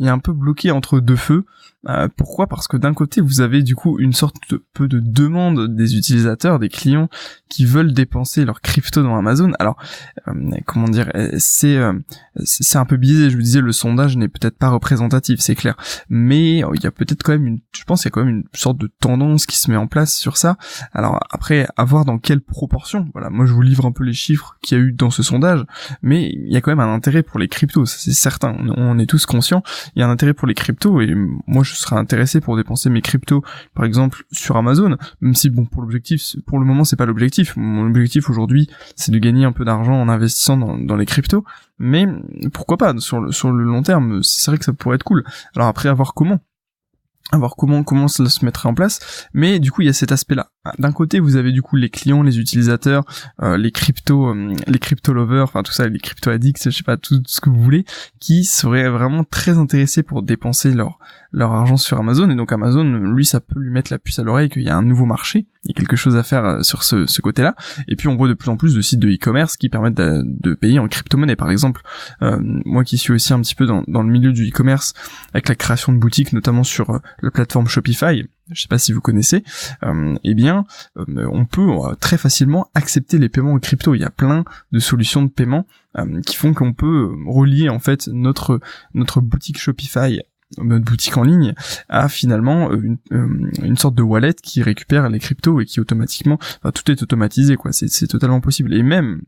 est 0.00 0.08
un 0.08 0.18
peu 0.18 0.32
bloqué 0.32 0.70
entre 0.70 1.00
deux 1.00 1.16
feux. 1.16 1.44
Euh, 1.88 2.08
pourquoi? 2.16 2.46
Parce 2.46 2.68
que 2.68 2.76
d'un 2.76 2.94
côté, 2.94 3.20
vous 3.20 3.40
avez 3.40 3.62
du 3.62 3.74
coup 3.74 3.98
une 3.98 4.12
sorte 4.12 4.36
de 4.50 4.62
peu 4.72 4.86
de 4.86 5.00
demande 5.00 5.74
des 5.74 5.96
utilisateurs, 5.96 6.60
des 6.60 6.68
clients 6.68 7.08
qui 7.48 7.64
veulent 7.64 7.92
dépenser 7.92 8.44
leur 8.44 8.60
crypto 8.60 9.02
dans 9.02 9.16
Amazon. 9.16 9.52
Alors, 9.58 9.76
euh, 10.28 10.32
comment 10.64 10.88
dire, 10.88 11.10
euh, 11.16 11.30
c'est 11.38 11.78
c'est 12.44 12.78
un 12.78 12.84
peu 12.84 12.96
biaisé. 12.96 13.30
Je 13.30 13.36
vous 13.36 13.42
disais, 13.42 13.60
le 13.60 13.72
sondage 13.72 14.16
n'est 14.16 14.28
peut-être 14.28 14.56
pas 14.56 14.68
représentatif, 14.68 15.40
c'est 15.40 15.56
clair, 15.56 15.76
mais 16.08 16.58
il 16.58 16.82
y 16.82 16.86
a 16.86 16.92
peut-être 16.92 17.22
quand 17.22 17.32
même 17.32 17.46
une, 17.46 17.60
je 17.74 17.84
pense, 17.84 18.02
qu'il 18.02 18.10
y 18.10 18.12
a 18.12 18.14
quand 18.14 18.24
même 18.24 18.36
une 18.36 18.44
sorte 18.54 18.78
de 18.78 18.90
tendance 19.00 19.46
qui 19.46 19.58
se 19.58 19.70
met 19.70 19.76
en 19.76 19.88
place 19.88 20.14
sur 20.14 20.36
ça. 20.36 20.56
Alors 20.92 21.20
après, 21.30 21.66
à 21.76 21.84
voir 21.84 22.04
dans 22.04 22.18
quelle 22.18 22.40
proportion. 22.40 23.08
Voilà, 23.12 23.28
moi 23.28 23.44
je 23.44 23.52
vous 23.52 23.62
livre 23.62 23.86
un 23.86 23.92
peu 23.92 24.04
les 24.04 24.12
chiffres 24.12 24.56
qu'il 24.62 24.78
y 24.78 24.80
a 24.80 24.84
eu 24.84 24.92
dans 24.92 25.10
ce 25.10 25.22
sondage, 25.22 25.64
mais 26.00 26.30
il 26.30 26.52
y 26.52 26.56
a 26.56 26.60
quand 26.60 26.70
même 26.70 26.80
un 26.80 26.94
intérêt 26.94 27.22
pour 27.22 27.40
les 27.40 27.48
cryptos, 27.48 27.86
c'est 27.86 28.12
certain. 28.12 28.56
On 28.76 28.98
est 28.98 29.06
tous 29.06 29.26
conscients 29.26 29.62
il 29.94 30.00
y 30.00 30.02
a 30.02 30.08
un 30.08 30.10
intérêt 30.10 30.34
pour 30.34 30.48
les 30.48 30.54
cryptos 30.54 31.00
et 31.00 31.14
moi 31.46 31.62
je 31.62 31.74
serais 31.74 31.96
intéressé 31.96 32.40
pour 32.40 32.56
dépenser 32.56 32.90
mes 32.90 33.00
cryptos 33.00 33.42
par 33.74 33.84
exemple 33.84 34.24
sur 34.32 34.56
Amazon 34.56 34.96
même 35.20 35.34
si 35.34 35.50
bon 35.50 35.64
pour 35.64 35.82
l'objectif 35.82 36.36
pour 36.46 36.58
le 36.58 36.64
moment 36.64 36.84
c'est 36.84 36.96
pas 36.96 37.06
l'objectif. 37.06 37.56
Mon 37.56 37.86
objectif 37.86 38.30
aujourd'hui 38.30 38.68
c'est 38.96 39.12
de 39.12 39.18
gagner 39.18 39.44
un 39.44 39.52
peu 39.52 39.64
d'argent 39.64 39.94
en 39.94 40.08
investissant 40.08 40.56
dans, 40.56 40.96
les 40.96 41.06
cryptos. 41.06 41.44
Mais 41.78 42.06
pourquoi 42.52 42.76
pas 42.76 42.94
sur 42.98 43.32
sur 43.32 43.50
le 43.50 43.64
long 43.64 43.82
terme 43.82 44.22
c'est 44.22 44.50
vrai 44.50 44.58
que 44.58 44.64
ça 44.64 44.72
pourrait 44.72 44.96
être 44.96 45.04
cool. 45.04 45.24
Alors 45.56 45.68
après 45.68 45.88
à 45.88 45.94
voir 45.94 46.14
comment 46.14 46.40
à 47.30 47.38
voir 47.38 47.56
comment 47.56 47.82
comment 47.84 48.08
cela 48.08 48.28
se 48.28 48.44
mettrait 48.44 48.68
en 48.68 48.74
place. 48.74 49.28
Mais 49.32 49.58
du 49.58 49.70
coup 49.70 49.82
il 49.82 49.86
y 49.86 49.90
a 49.90 49.92
cet 49.92 50.12
aspect 50.12 50.34
là 50.34 50.50
d'un 50.78 50.92
côté 50.92 51.18
vous 51.20 51.36
avez 51.36 51.52
du 51.52 51.62
coup 51.62 51.76
les 51.76 51.90
clients 51.90 52.22
les 52.22 52.38
utilisateurs 52.38 53.04
euh, 53.42 53.56
les 53.56 53.72
crypto 53.72 54.28
euh, 54.28 54.54
les 54.66 54.78
crypto 54.78 55.12
lovers 55.12 55.44
enfin 55.44 55.62
tout 55.62 55.72
ça 55.72 55.88
les 55.88 55.98
crypto 55.98 56.30
addicts 56.30 56.70
je 56.70 56.70
sais 56.70 56.84
pas 56.84 56.96
tout 56.96 57.20
ce 57.26 57.40
que 57.40 57.50
vous 57.50 57.60
voulez 57.60 57.84
qui 58.20 58.44
seraient 58.44 58.88
vraiment 58.88 59.24
très 59.24 59.58
intéressés 59.58 60.02
pour 60.02 60.22
dépenser 60.22 60.72
leur 60.72 60.98
leur 61.32 61.52
argent 61.52 61.76
sur 61.76 61.98
Amazon. 61.98 62.30
Et 62.30 62.36
donc 62.36 62.52
Amazon 62.52 62.84
lui 62.84 63.24
ça 63.24 63.40
peut 63.40 63.58
lui 63.58 63.70
mettre 63.70 63.92
la 63.92 63.98
puce 63.98 64.18
à 64.18 64.22
l'oreille 64.22 64.50
qu'il 64.50 64.62
y 64.62 64.68
a 64.68 64.76
un 64.76 64.82
nouveau 64.82 65.06
marché 65.06 65.46
il 65.64 65.70
y 65.70 65.72
a 65.72 65.74
quelque 65.74 65.96
chose 65.96 66.16
à 66.16 66.22
faire 66.22 66.44
euh, 66.44 66.62
sur 66.62 66.82
ce, 66.82 67.06
ce 67.06 67.20
côté 67.20 67.42
là 67.42 67.54
et 67.86 67.96
puis 67.96 68.08
on 68.08 68.16
voit 68.16 68.28
de 68.28 68.34
plus 68.34 68.50
en 68.50 68.56
plus 68.56 68.74
de 68.74 68.80
sites 68.80 68.98
de 68.98 69.08
e-commerce 69.08 69.56
qui 69.56 69.68
permettent 69.68 69.94
de, 69.94 70.54
payer 70.54 70.78
en 70.78 70.88
crypto-monnaie 70.88 71.36
par 71.36 71.50
exemple 71.50 71.82
euh, 72.22 72.38
moi 72.40 72.84
qui 72.84 72.98
suis 72.98 73.12
aussi 73.12 73.32
un 73.32 73.40
petit 73.40 73.54
peu 73.54 73.66
dans, 73.66 73.82
dans 73.88 74.02
le 74.02 74.08
milieu 74.08 74.32
du 74.32 74.48
e-commerce 74.48 74.92
avec 75.32 75.48
la 75.48 75.54
création 75.54 75.92
de 75.92 75.98
boutiques 75.98 76.32
notamment 76.32 76.64
sur 76.64 76.90
euh, 76.90 76.98
la 77.22 77.30
plateforme 77.30 77.68
Shopify 77.68 78.26
je 78.50 78.60
sais 78.60 78.68
pas 78.68 78.78
si 78.78 78.92
vous 78.92 79.00
connaissez, 79.00 79.44
eh 80.24 80.34
bien, 80.34 80.66
on 80.96 81.46
peut 81.46 81.70
très 82.00 82.18
facilement 82.18 82.68
accepter 82.74 83.18
les 83.18 83.30
paiements 83.30 83.52
en 83.52 83.58
crypto. 83.58 83.94
Il 83.94 84.00
y 84.00 84.04
a 84.04 84.10
plein 84.10 84.44
de 84.72 84.78
solutions 84.78 85.22
de 85.22 85.30
paiement 85.30 85.66
qui 86.26 86.36
font 86.36 86.52
qu'on 86.52 86.74
peut 86.74 87.08
relier 87.26 87.70
en 87.70 87.78
fait 87.78 88.08
notre 88.08 88.60
notre 88.92 89.22
boutique 89.22 89.58
Shopify 89.58 90.20
notre 90.58 90.84
boutique 90.84 91.16
en 91.16 91.22
ligne 91.22 91.54
a 91.88 92.08
finalement 92.08 92.70
euh, 92.70 92.80
une, 92.82 92.98
euh, 93.12 93.50
une, 93.62 93.76
sorte 93.76 93.94
de 93.94 94.02
wallet 94.02 94.34
qui 94.34 94.62
récupère 94.62 95.08
les 95.08 95.18
cryptos 95.18 95.60
et 95.60 95.64
qui 95.64 95.80
automatiquement, 95.80 96.38
tout 96.74 96.90
est 96.90 97.02
automatisé 97.02 97.56
quoi, 97.56 97.72
c'est 97.72 98.06
totalement 98.06 98.40
possible. 98.40 98.74
Et 98.74 98.82
même 98.82 99.22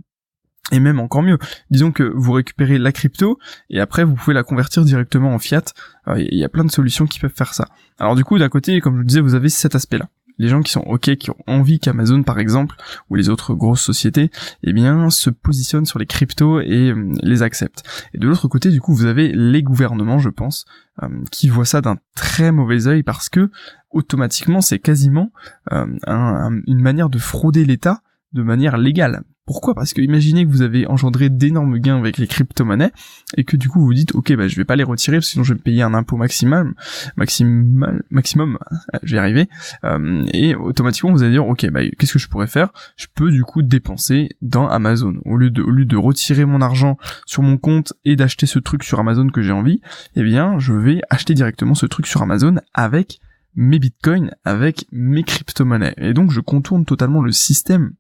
et 0.73 0.81
même 0.81 0.99
encore 0.99 1.23
mieux, 1.23 1.39
disons 1.71 1.93
que 1.93 2.03
vous 2.03 2.33
récupérez 2.33 2.79
la 2.79 2.91
crypto 2.91 3.39
et 3.69 3.81
après 3.81 4.05
vous 4.05 4.15
pouvez 4.15 4.33
la 4.33 4.43
convertir 4.43 4.85
directement 4.85 5.35
en 5.35 5.39
fiat. 5.39 5.65
Euh, 6.09 6.19
il 6.19 6.39
y 6.39 6.45
a 6.45 6.49
plein 6.49 6.65
de 6.65 6.71
solutions 6.71 7.07
qui 7.07 7.21
peuvent 7.21 7.35
faire 7.35 7.53
ça. 7.53 7.69
Alors 7.99 8.15
du 8.15 8.25
coup, 8.25 8.39
d'un 8.39 8.49
côté, 8.49 8.81
comme 8.81 8.95
je 8.95 8.99
vous 8.99 9.05
disais, 9.05 9.21
vous 9.21 9.35
avez 9.35 9.51
cet 9.51 9.75
aspect-là 9.75 10.09
les 10.39 10.49
gens 10.49 10.63
qui 10.63 10.73
sont 10.73 10.81
ok, 10.81 11.17
qui 11.17 11.31
ont 11.31 11.37
envie 11.47 11.79
qu'Amazon 11.79 12.23
par 12.23 12.39
exemple 12.39 12.77
ou 13.11 13.15
les 13.15 13.29
autres 13.29 13.55
grosses 13.55 13.83
sociétés, 13.83 14.31
eh 14.63 14.73
bien 14.73 15.11
se 15.11 15.31
positionnent 15.31 15.87
sur 15.87 15.99
les 15.99 16.07
cryptos 16.07 16.61
et 16.61 16.91
euh, 16.91 17.13
les 17.23 17.43
acceptent. 17.43 17.83
Et 18.13 18.19
de 18.19 18.27
l'autre 18.27 18.49
côté, 18.49 18.71
du 18.71 18.81
coup, 18.81 18.95
vous 18.95 19.07
avez 19.07 19.33
les 19.33 19.63
gouvernements, 19.63 20.19
je 20.19 20.31
pense, 20.31 20.65
euh, 21.03 21.09
qui 21.31 21.49
voient 21.49 21.65
ça 21.65 21.81
d'un 21.81 21.97
très 22.15 22.53
mauvais 22.53 22.87
œil 22.87 23.03
parce 23.03 23.29
que 23.29 23.51
automatiquement, 23.91 24.61
c'est 24.61 24.79
quasiment 24.79 25.31
euh, 25.73 25.87
une 26.07 26.81
manière 26.81 27.09
de 27.09 27.19
frauder 27.19 27.65
l'État 27.65 28.03
de 28.33 28.43
manière 28.43 28.77
légale. 28.77 29.23
Pourquoi? 29.47 29.75
Parce 29.75 29.93
que 29.93 30.01
imaginez 30.01 30.47
que 30.47 30.51
vous 30.51 30.63
avez 30.63 30.87
engendré 30.87 31.29
d'énormes 31.29 31.79
gains 31.79 31.99
avec 31.99 32.17
les 32.17 32.27
crypto-monnaies 32.27 32.93
et 33.37 33.45
que 33.45 33.59
du 33.59 33.69
coup 33.69 33.85
vous 33.85 33.93
dites 33.93 34.15
ok 34.15 34.35
bah 34.37 34.49
je 34.49 34.57
vais 34.57 34.65
pas 34.65 34.75
les 34.75 34.85
retirer 34.85 35.21
sinon 35.21 35.45
je 35.45 35.53
vais 35.53 35.61
payer 35.61 35.83
un 35.83 35.93
impôt 35.93 36.17
maximal 36.17 36.73
maximal 37.17 38.03
maximum 38.09 38.59
je 39.03 39.11
vais 39.11 39.17
y 39.17 39.19
arriver 39.19 39.49
euh, 39.85 40.25
et 40.33 40.55
automatiquement 40.55 41.13
vous 41.13 41.23
allez 41.23 41.33
dire 41.33 41.47
ok 41.47 41.69
bah 41.71 41.81
qu'est-ce 41.99 42.15
que 42.15 42.19
je 42.19 42.29
pourrais 42.29 42.47
faire? 42.47 42.73
Je 42.97 43.07
peux 43.15 43.31
du 43.31 43.43
coup 43.43 43.61
dépenser 43.61 44.31
dans 44.41 44.67
Amazon. 44.67 45.17
Au 45.27 45.37
lieu 45.37 45.51
de 45.51 45.61
au 45.61 45.71
lieu 45.71 45.85
de 45.85 45.97
retirer 45.99 46.47
mon 46.47 46.63
argent 46.63 46.97
sur 47.27 47.43
mon 47.43 47.59
compte 47.59 47.93
et 48.07 48.17
d'acheter 48.17 48.47
ce 48.47 48.59
truc 48.59 48.83
sur 48.83 48.99
Amazon 48.99 49.29
que 49.29 49.43
j'ai 49.43 49.53
envie 49.53 49.83
eh 50.17 50.23
bien 50.23 50.59
je 50.59 50.73
vais 50.73 51.03
acheter 51.11 51.35
directement 51.35 51.75
ce 51.75 51.85
truc 51.85 52.07
sur 52.07 52.23
Amazon 52.23 52.57
avec 52.73 53.21
mes 53.55 53.79
bitcoins 53.79 54.31
avec 54.47 54.87
mes 54.91 55.23
crypto-monnaies. 55.23 55.95
Et 55.99 56.15
donc 56.15 56.31
je 56.31 56.41
contourne 56.41 56.87
totalement 56.87 57.21
le 57.21 57.31
système 57.31 57.93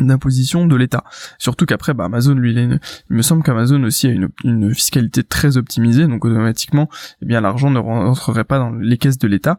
d'imposition 0.00 0.66
de 0.66 0.76
l'État. 0.76 1.04
Surtout 1.38 1.66
qu'après, 1.66 1.94
bah, 1.94 2.04
Amazon, 2.04 2.34
lui, 2.34 2.52
il, 2.52 2.80
me 3.08 3.22
semble 3.22 3.42
qu'Amazon 3.42 3.82
aussi 3.84 4.06
a 4.06 4.10
une, 4.10 4.28
une, 4.44 4.74
fiscalité 4.74 5.24
très 5.24 5.56
optimisée, 5.56 6.06
donc 6.06 6.24
automatiquement, 6.24 6.88
eh 7.22 7.26
bien, 7.26 7.40
l'argent 7.40 7.70
ne 7.70 7.78
rentrerait 7.78 8.44
pas 8.44 8.58
dans 8.58 8.70
les 8.70 8.98
caisses 8.98 9.18
de 9.18 9.28
l'État. 9.28 9.58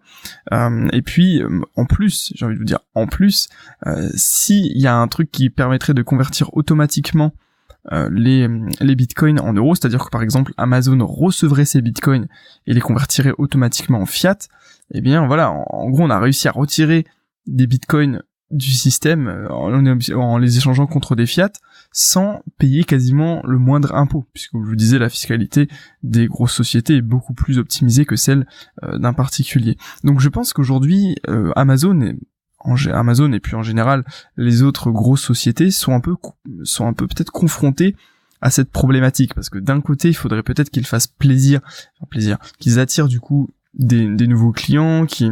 Euh, 0.54 0.88
et 0.94 1.02
puis, 1.02 1.42
euh, 1.42 1.62
en 1.76 1.86
plus, 1.86 2.32
j'ai 2.36 2.46
envie 2.46 2.56
de 2.56 2.60
vous 2.60 2.66
dire, 2.66 2.80
en 2.96 3.08
plus, 3.08 3.50
euh, 3.88 4.10
s'il 4.14 4.78
y 4.78 4.88
a 4.88 4.96
un 4.96 5.08
truc 5.08 5.32
qui 5.32 5.50
permettrait 5.50 5.94
de 5.94 6.02
convertir 6.02 6.56
automatiquement 6.56 7.34
euh, 7.92 8.10
les, 8.12 8.48
les 8.82 8.96
bitcoins 8.96 9.40
en 9.40 9.54
euros, 9.54 9.74
c'est-à-dire 9.74 10.04
que 10.04 10.10
par 10.10 10.22
exemple 10.22 10.54
Amazon 10.58 11.04
recevrait 11.06 11.66
ces 11.66 11.82
bitcoins 11.82 12.28
et 12.68 12.74
les 12.74 12.82
convertirait 12.82 13.34
automatiquement 13.38 14.02
en 14.02 14.06
fiat, 14.06 14.38
eh 14.94 15.02
bien 15.02 15.26
voilà, 15.26 15.52
en 15.52 15.90
gros 15.90 16.04
on 16.04 16.10
a 16.10 16.20
réussi 16.20 16.48
à 16.50 16.52
retirer 16.52 17.06
des 17.48 17.68
bitcoins 17.68 18.22
du 18.52 18.72
système 18.72 19.28
euh, 19.28 20.16
en, 20.16 20.38
les 20.38 20.58
échangeant 20.58 20.88
contre 20.88 21.16
des 21.16 21.26
fiat 21.26 21.52
sans 21.92 22.42
payer 22.58 22.84
quasiment 22.84 23.42
le 23.46 23.58
moindre 23.58 23.96
impôt. 23.96 24.26
Puisque 24.34 24.54
je 24.54 24.58
vous 24.60 24.76
disais 24.76 25.00
la 25.00 25.10
fiscalité 25.10 25.68
des 26.04 26.28
grosses 26.28 26.54
sociétés 26.54 26.98
est 26.98 27.02
beaucoup 27.02 27.34
plus 27.34 27.58
optimisée 27.58 28.06
que 28.06 28.16
celle 28.16 28.48
euh, 28.84 28.98
d'un 28.98 29.14
particulier. 29.14 29.78
Donc 30.04 30.20
je 30.20 30.30
pense 30.30 30.54
qu'aujourd'hui 30.54 31.16
euh, 31.28 31.52
Amazon 31.56 32.02
et 32.02 32.16
en, 32.60 32.76
Amazon 32.92 33.32
et 33.32 33.40
puis 33.40 33.56
en 33.56 33.64
général 33.64 34.04
les 34.36 34.64
autres 34.64 34.92
grosses 34.92 35.24
sociétés 35.24 35.72
sont 35.72 35.94
un 35.94 36.02
peu 36.02 36.16
sont 36.64 36.88
un 36.88 36.94
peu 36.94 37.08
peut-être 37.08 37.32
confrontées 37.32 37.96
à 38.42 38.50
cette 38.50 38.72
problématique. 38.72 39.34
Parce 39.34 39.50
que 39.50 39.60
d'un 39.60 39.82
côté 39.82 40.10
il 40.10 40.16
faudrait 40.16 40.44
peut-être 40.44 40.70
qu'ils 40.70 40.88
fassent 40.88 41.08
plaisir 41.08 41.62
plaisir 42.10 42.38
qu'ils 42.60 42.80
attirent 42.80 43.08
du 43.08 43.20
coup 43.20 43.50
des, 43.76 44.08
des 44.08 44.28
nouveaux 44.28 44.52
clients 44.52 45.06
qui 45.06 45.30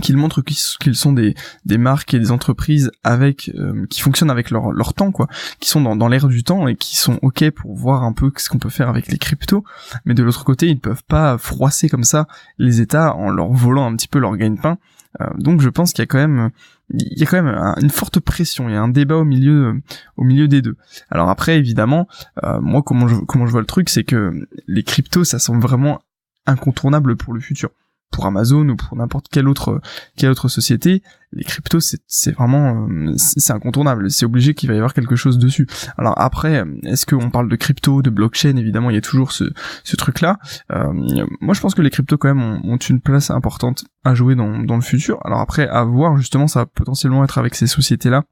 qu'ils 0.00 0.16
montrent 0.16 0.42
qu'ils 0.42 0.94
sont 0.94 1.12
des, 1.12 1.34
des 1.64 1.78
marques 1.78 2.14
et 2.14 2.18
des 2.18 2.30
entreprises 2.30 2.90
avec 3.04 3.50
euh, 3.54 3.86
qui 3.88 4.00
fonctionnent 4.00 4.30
avec 4.30 4.50
leur, 4.50 4.72
leur 4.72 4.94
temps 4.94 5.12
quoi, 5.12 5.28
qui 5.60 5.68
sont 5.68 5.80
dans, 5.80 5.96
dans 5.96 6.08
l'air 6.08 6.28
du 6.28 6.44
temps 6.44 6.68
et 6.68 6.76
qui 6.76 6.96
sont 6.96 7.18
ok 7.22 7.50
pour 7.50 7.74
voir 7.74 8.04
un 8.04 8.12
peu 8.12 8.30
ce 8.36 8.48
qu'on 8.48 8.58
peut 8.58 8.70
faire 8.70 8.88
avec 8.88 9.08
les 9.08 9.18
cryptos, 9.18 9.64
mais 10.04 10.14
de 10.14 10.22
l'autre 10.22 10.44
côté 10.44 10.66
ils 10.66 10.74
ne 10.74 10.80
peuvent 10.80 11.04
pas 11.04 11.38
froisser 11.38 11.88
comme 11.88 12.04
ça 12.04 12.26
les 12.58 12.80
États 12.80 13.14
en 13.14 13.30
leur 13.30 13.52
volant 13.52 13.86
un 13.86 13.96
petit 13.96 14.08
peu 14.08 14.18
leur 14.18 14.36
gagne-pain. 14.36 14.78
Euh, 15.20 15.26
donc 15.38 15.60
je 15.60 15.68
pense 15.68 15.92
qu'il 15.92 16.02
y 16.02 16.04
a 16.04 16.06
quand 16.06 16.18
même 16.18 16.50
il 16.90 17.18
y 17.18 17.22
a 17.22 17.26
quand 17.26 17.42
même 17.42 17.74
une 17.80 17.90
forte 17.90 18.20
pression, 18.20 18.68
il 18.68 18.74
y 18.74 18.76
a 18.76 18.82
un 18.82 18.88
débat 18.88 19.16
au 19.16 19.24
milieu 19.24 19.80
au 20.16 20.24
milieu 20.24 20.46
des 20.46 20.62
deux. 20.62 20.76
Alors 21.10 21.30
après 21.30 21.56
évidemment, 21.56 22.06
euh, 22.44 22.60
moi 22.60 22.82
comment 22.82 23.08
je 23.08 23.16
comment 23.16 23.46
je 23.46 23.50
vois 23.50 23.60
le 23.60 23.66
truc, 23.66 23.88
c'est 23.88 24.04
que 24.04 24.46
les 24.66 24.82
cryptos 24.82 25.24
ça 25.24 25.38
semble 25.38 25.60
vraiment 25.60 26.00
incontournable 26.46 27.16
pour 27.16 27.34
le 27.34 27.40
futur 27.40 27.70
pour 28.10 28.26
Amazon 28.26 28.68
ou 28.68 28.76
pour 28.76 28.96
n'importe 28.96 29.26
quelle 29.30 29.48
autre 29.48 29.80
quelle 30.16 30.30
autre 30.30 30.48
société, 30.48 31.02
les 31.32 31.44
cryptos 31.44 31.80
c'est 32.06 32.32
vraiment 32.32 32.88
euh, 32.88 33.14
c'est 33.16 33.52
incontournable. 33.52 34.10
C'est 34.10 34.24
obligé 34.24 34.54
qu'il 34.54 34.68
va 34.68 34.74
y 34.74 34.78
avoir 34.78 34.94
quelque 34.94 35.16
chose 35.16 35.38
dessus. 35.38 35.66
Alors 35.98 36.14
après, 36.18 36.64
est-ce 36.84 37.06
qu'on 37.06 37.30
parle 37.30 37.48
de 37.48 37.56
crypto, 37.56 38.02
de 38.02 38.10
blockchain? 38.10 38.56
Évidemment, 38.56 38.90
il 38.90 38.94
y 38.94 38.98
a 38.98 39.02
toujours 39.02 39.32
ce, 39.32 39.44
ce 39.84 39.96
truc 39.96 40.20
là. 40.20 40.38
Euh, 40.72 40.92
moi, 41.40 41.54
je 41.54 41.60
pense 41.60 41.74
que 41.74 41.82
les 41.82 41.90
cryptos 41.90 42.18
quand 42.18 42.28
même 42.28 42.42
ont, 42.42 42.60
ont, 42.72 42.76
une 42.76 43.00
place 43.00 43.30
importante 43.30 43.84
à 44.04 44.14
jouer 44.14 44.34
dans, 44.34 44.60
dans 44.60 44.76
le 44.76 44.82
futur. 44.82 45.18
Alors 45.24 45.40
après, 45.40 45.68
à 45.68 45.84
voir 45.84 46.16
justement, 46.16 46.46
ça 46.46 46.60
va 46.60 46.66
potentiellement 46.66 47.24
être 47.24 47.38
avec 47.38 47.54
ces 47.54 47.66
sociétés 47.66 48.10
là 48.10 48.22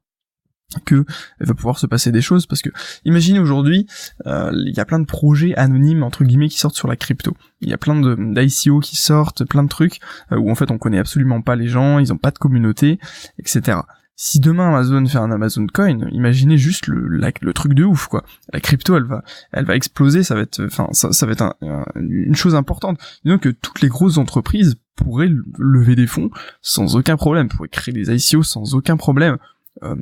que 0.85 1.05
va 1.39 1.53
pouvoir 1.53 1.79
se 1.79 1.85
passer 1.85 2.11
des 2.11 2.21
choses 2.21 2.47
parce 2.47 2.61
que 2.61 2.69
imaginez 3.05 3.39
aujourd'hui 3.39 3.87
euh, 4.25 4.51
il 4.53 4.75
y 4.75 4.79
a 4.79 4.85
plein 4.85 4.99
de 4.99 5.05
projets 5.05 5.55
anonymes 5.55 6.03
entre 6.03 6.23
guillemets 6.23 6.49
qui 6.49 6.59
sortent 6.59 6.75
sur 6.75 6.87
la 6.87 6.95
crypto 6.95 7.35
il 7.61 7.69
y 7.69 7.73
a 7.73 7.77
plein 7.77 7.99
de 7.99 8.15
d'ICO 8.15 8.79
qui 8.79 8.95
sortent 8.95 9.45
plein 9.45 9.63
de 9.63 9.69
trucs 9.69 9.99
euh, 10.31 10.37
où 10.37 10.49
en 10.49 10.55
fait 10.55 10.71
on 10.71 10.77
connaît 10.77 10.99
absolument 10.99 11.41
pas 11.41 11.55
les 11.55 11.67
gens 11.67 11.99
ils 11.99 12.11
ont 12.11 12.17
pas 12.17 12.31
de 12.31 12.39
communauté 12.39 12.99
etc 13.39 13.79
si 14.17 14.39
demain 14.39 14.69
Amazon 14.69 15.05
fait 15.05 15.17
un 15.17 15.31
Amazon 15.31 15.67
Coin, 15.67 16.07
imaginez 16.11 16.57
juste 16.57 16.87
le, 16.87 17.05
le 17.07 17.53
truc 17.53 17.73
de 17.73 17.83
ouf 17.83 18.07
quoi. 18.07 18.23
La 18.53 18.61
crypto, 18.61 18.95
elle 18.95 19.03
va, 19.03 19.23
elle 19.51 19.65
va 19.65 19.75
exploser, 19.75 20.23
ça 20.23 20.35
va 20.35 20.41
être, 20.41 20.63
enfin, 20.63 20.87
ça, 20.93 21.11
ça 21.11 21.25
va 21.25 21.33
être 21.33 21.57
une 21.95 22.35
chose 22.35 22.55
importante. 22.55 22.97
Disons 23.25 23.39
que 23.39 23.49
toutes 23.49 23.81
les 23.81 23.89
grosses 23.89 24.17
entreprises 24.17 24.77
pourraient 24.95 25.31
lever 25.59 25.95
des 25.95 26.07
fonds 26.07 26.29
sans 26.61 26.95
aucun 26.95 27.17
problème, 27.17 27.49
pourraient 27.49 27.67
créer 27.67 27.93
des 27.93 28.09
ICO 28.09 28.41
sans 28.41 28.73
aucun 28.73 28.95
problème, 28.95 29.37
euh, 29.83 29.95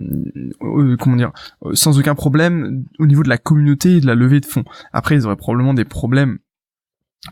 euh, 0.61 0.97
comment 0.97 1.15
dire, 1.15 1.31
euh, 1.65 1.73
sans 1.73 1.97
aucun 1.99 2.15
problème 2.15 2.85
au 2.99 3.07
niveau 3.07 3.23
de 3.23 3.29
la 3.29 3.37
communauté 3.37 3.97
et 3.97 4.01
de 4.01 4.07
la 4.07 4.15
levée 4.15 4.39
de 4.39 4.45
fonds. 4.45 4.65
Après, 4.91 5.15
ils 5.15 5.25
auraient 5.25 5.35
probablement 5.35 5.73
des 5.73 5.85
problèmes 5.85 6.39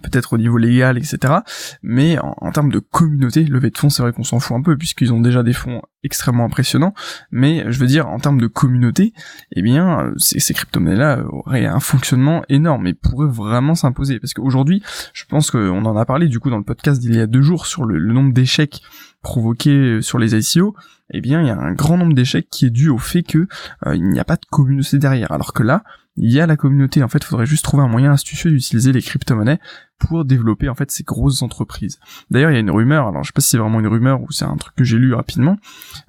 peut-être 0.03 0.31
au 0.33 0.37
niveau 0.37 0.57
légal, 0.57 0.97
etc. 0.97 1.39
Mais 1.83 2.17
en, 2.19 2.51
termes 2.53 2.71
de 2.71 2.79
communauté, 2.79 3.43
levée 3.43 3.71
de 3.71 3.77
fonds, 3.77 3.89
c'est 3.89 4.01
vrai 4.01 4.13
qu'on 4.13 4.23
s'en 4.23 4.39
fout 4.39 4.55
un 4.55 4.61
peu 4.61 4.77
puisqu'ils 4.77 5.11
ont 5.11 5.19
déjà 5.19 5.43
des 5.43 5.51
fonds 5.51 5.81
extrêmement 6.03 6.45
impressionnants. 6.45 6.93
Mais 7.29 7.65
je 7.67 7.77
veux 7.77 7.87
dire, 7.87 8.07
en 8.07 8.17
termes 8.17 8.39
de 8.39 8.47
communauté, 8.47 9.13
eh 9.51 9.61
bien, 9.61 10.13
ces, 10.15 10.39
ces 10.39 10.53
crypto-monnaies-là 10.53 11.25
auraient 11.27 11.65
un 11.65 11.81
fonctionnement 11.81 12.41
énorme 12.47 12.87
et 12.87 12.93
pourraient 12.93 13.27
vraiment 13.27 13.75
s'imposer. 13.75 14.21
Parce 14.21 14.33
qu'aujourd'hui, 14.33 14.81
je 15.13 15.25
pense 15.25 15.51
qu'on 15.51 15.83
en 15.83 15.97
a 15.97 16.05
parlé 16.05 16.29
du 16.29 16.39
coup 16.39 16.49
dans 16.49 16.57
le 16.57 16.63
podcast 16.63 17.01
d'il 17.01 17.13
y 17.13 17.19
a 17.19 17.27
deux 17.27 17.41
jours 17.41 17.65
sur 17.65 17.83
le, 17.83 17.97
le 17.97 18.13
nombre 18.13 18.31
d'échecs 18.31 18.81
provoqués 19.21 20.01
sur 20.01 20.19
les 20.19 20.35
ICO 20.35 20.75
eh 21.13 21.21
bien 21.21 21.41
il 21.41 21.47
y 21.47 21.51
a 21.51 21.59
un 21.59 21.73
grand 21.73 21.97
nombre 21.97 22.13
d'échecs 22.13 22.47
qui 22.49 22.65
est 22.65 22.69
dû 22.69 22.89
au 22.89 22.97
fait 22.97 23.23
que 23.23 23.47
euh, 23.85 23.95
il 23.95 24.09
n'y 24.09 24.19
a 24.19 24.23
pas 24.23 24.35
de 24.35 24.45
communauté 24.49 24.97
derrière. 24.97 25.31
Alors 25.31 25.53
que 25.53 25.63
là, 25.63 25.83
il 26.17 26.31
y 26.31 26.39
a 26.39 26.47
la 26.47 26.57
communauté. 26.57 27.03
En 27.03 27.07
fait, 27.07 27.19
il 27.19 27.25
faudrait 27.25 27.45
juste 27.45 27.63
trouver 27.63 27.83
un 27.83 27.87
moyen 27.87 28.11
astucieux 28.11 28.51
d'utiliser 28.51 28.91
les 28.91 29.01
crypto-monnaies 29.01 29.59
pour 29.97 30.25
développer 30.25 30.67
en 30.67 30.75
fait 30.75 30.91
ces 30.91 31.03
grosses 31.03 31.41
entreprises. 31.41 31.99
D'ailleurs, 32.29 32.51
il 32.51 32.55
y 32.55 32.57
a 32.57 32.59
une 32.59 32.71
rumeur, 32.71 33.07
alors 33.07 33.23
je 33.23 33.27
sais 33.27 33.33
pas 33.33 33.41
si 33.41 33.49
c'est 33.49 33.57
vraiment 33.57 33.79
une 33.79 33.87
rumeur 33.87 34.21
ou 34.21 34.31
c'est 34.31 34.45
un 34.45 34.57
truc 34.57 34.75
que 34.75 34.83
j'ai 34.83 34.97
lu 34.97 35.13
rapidement, 35.13 35.57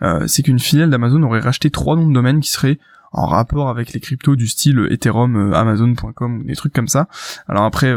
euh, 0.02 0.26
c'est 0.26 0.42
qu'une 0.42 0.58
filiale 0.58 0.90
d'Amazon 0.90 1.22
aurait 1.22 1.40
racheté 1.40 1.70
trois 1.70 1.96
noms 1.96 2.08
de 2.08 2.14
domaines 2.14 2.40
qui 2.40 2.50
seraient 2.50 2.78
en 3.12 3.26
rapport 3.26 3.68
avec 3.68 3.92
les 3.92 4.00
cryptos 4.00 4.36
du 4.36 4.46
style 4.46 4.88
Ethereum, 4.90 5.36
euh, 5.36 5.54
Amazon.com, 5.54 6.44
des 6.46 6.56
trucs 6.56 6.72
comme 6.72 6.88
ça. 6.88 7.08
Alors 7.46 7.64
après, 7.64 7.94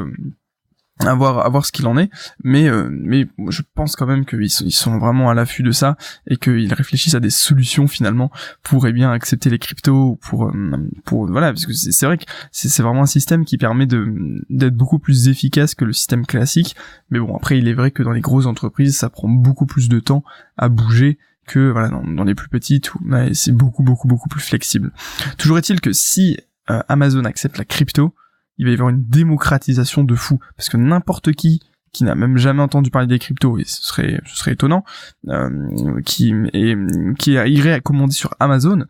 à 0.99 1.13
voir, 1.13 1.45
à 1.45 1.49
voir 1.49 1.65
ce 1.65 1.73
qu'il 1.73 1.87
en 1.87 1.97
est, 1.97 2.09
mais 2.43 2.69
euh, 2.69 2.87
mais 2.89 3.27
je 3.49 3.61
pense 3.73 3.97
quand 3.97 4.05
même 4.05 4.25
qu'ils 4.25 4.43
ils 4.43 4.71
sont 4.71 4.97
vraiment 4.97 5.29
à 5.29 5.33
l'affût 5.33 5.61
de 5.61 5.71
ça 5.71 5.97
et 6.25 6.37
qu'ils 6.37 6.73
réfléchissent 6.73 7.15
à 7.15 7.19
des 7.19 7.29
solutions 7.29 7.87
finalement 7.87 8.31
pour 8.63 8.87
eh 8.87 8.93
bien 8.93 9.11
accepter 9.11 9.49
les 9.49 9.59
cryptos 9.59 10.17
pour 10.21 10.45
euh, 10.45 10.89
pour 11.03 11.27
voilà 11.27 11.51
parce 11.51 11.65
que 11.65 11.73
c'est 11.73 12.05
vrai 12.05 12.17
que 12.17 12.23
c'est 12.51 12.81
vraiment 12.81 13.01
un 13.01 13.07
système 13.07 13.43
qui 13.43 13.57
permet 13.57 13.87
de 13.87 14.41
d'être 14.49 14.75
beaucoup 14.75 14.99
plus 14.99 15.27
efficace 15.27 15.75
que 15.75 15.83
le 15.83 15.91
système 15.91 16.25
classique, 16.25 16.77
mais 17.09 17.19
bon 17.19 17.35
après 17.35 17.57
il 17.57 17.67
est 17.67 17.73
vrai 17.73 17.91
que 17.91 18.01
dans 18.01 18.13
les 18.13 18.21
grosses 18.21 18.45
entreprises 18.45 18.97
ça 18.97 19.09
prend 19.09 19.27
beaucoup 19.27 19.65
plus 19.65 19.89
de 19.89 19.99
temps 19.99 20.23
à 20.57 20.69
bouger 20.69 21.17
que 21.45 21.71
voilà 21.71 21.89
dans, 21.89 22.23
les 22.23 22.35
plus 22.35 22.47
petites 22.47 22.93
où 22.95 22.99
c'est 23.33 23.51
beaucoup 23.51 23.83
beaucoup 23.83 24.07
beaucoup 24.07 24.29
plus 24.29 24.41
flexible. 24.41 24.93
Toujours 25.37 25.57
est-il 25.57 25.81
que 25.81 25.91
si 25.91 26.37
euh, 26.69 26.81
Amazon 26.87 27.25
accepte 27.25 27.57
la 27.57 27.65
crypto 27.65 28.15
il 28.57 28.65
va 28.65 28.71
y 28.71 28.74
avoir 28.74 28.89
une 28.89 29.03
démocratisation 29.05 30.03
de 30.03 30.15
fou. 30.15 30.39
Parce 30.55 30.69
que 30.69 30.77
n'importe 30.77 31.33
qui 31.33 31.62
qui 31.91 32.03
n'a 32.03 32.15
même 32.15 32.38
jamais 32.38 32.62
entendu 32.62 32.91
parler 32.91 33.07
des 33.07 33.19
cryptos 33.19 33.57
et 33.57 33.63
ce 33.63 33.81
serait 33.81 34.19
ce 34.25 34.35
serait 34.35 34.51
étonnant 34.51 34.83
euh, 35.29 36.01
qui 36.05 36.33
et 36.51 36.75
qui 37.17 37.31
irait 37.33 37.71
à 37.71 37.79
commander 37.79 38.13
sur 38.13 38.35
Amazon 38.41 38.85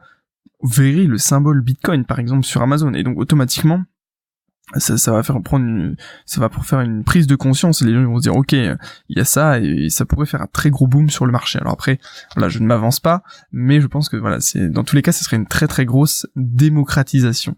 verrait 0.63 1.03
le 1.03 1.19
symbole 1.19 1.61
Bitcoin 1.61 2.05
par 2.05 2.19
exemple 2.19 2.43
sur 2.43 2.63
Amazon. 2.63 2.93
Et 2.93 3.03
donc 3.03 3.19
automatiquement 3.19 3.83
ça, 4.77 5.11
va 5.11 5.23
faire 5.23 5.41
prendre 5.41 5.65
une, 5.65 5.95
ça 6.25 6.41
va 6.41 6.49
pour 6.49 6.65
faire 6.65 6.81
une 6.81 7.03
prise 7.03 7.27
de 7.27 7.35
conscience. 7.35 7.81
Les 7.81 7.93
gens 7.93 8.03
vont 8.03 8.17
se 8.17 8.23
dire 8.23 8.35
ok 8.35 8.53
il 8.53 8.77
y 9.09 9.19
a 9.19 9.25
ça 9.25 9.59
et 9.59 9.89
ça 9.89 10.05
pourrait 10.05 10.25
faire 10.25 10.41
un 10.41 10.47
très 10.47 10.69
gros 10.69 10.87
boom 10.87 11.09
sur 11.09 11.25
le 11.25 11.31
marché. 11.31 11.59
Alors 11.59 11.73
après 11.73 11.99
voilà 12.35 12.49
je 12.49 12.59
ne 12.59 12.65
m'avance 12.65 12.99
pas 12.99 13.23
mais 13.51 13.79
je 13.79 13.87
pense 13.87 14.09
que 14.09 14.17
voilà 14.17 14.39
c'est 14.39 14.69
dans 14.69 14.83
tous 14.83 14.95
les 14.95 15.01
cas 15.01 15.11
ce 15.11 15.23
serait 15.23 15.37
une 15.37 15.47
très 15.47 15.67
très 15.67 15.85
grosse 15.85 16.27
démocratisation. 16.35 17.55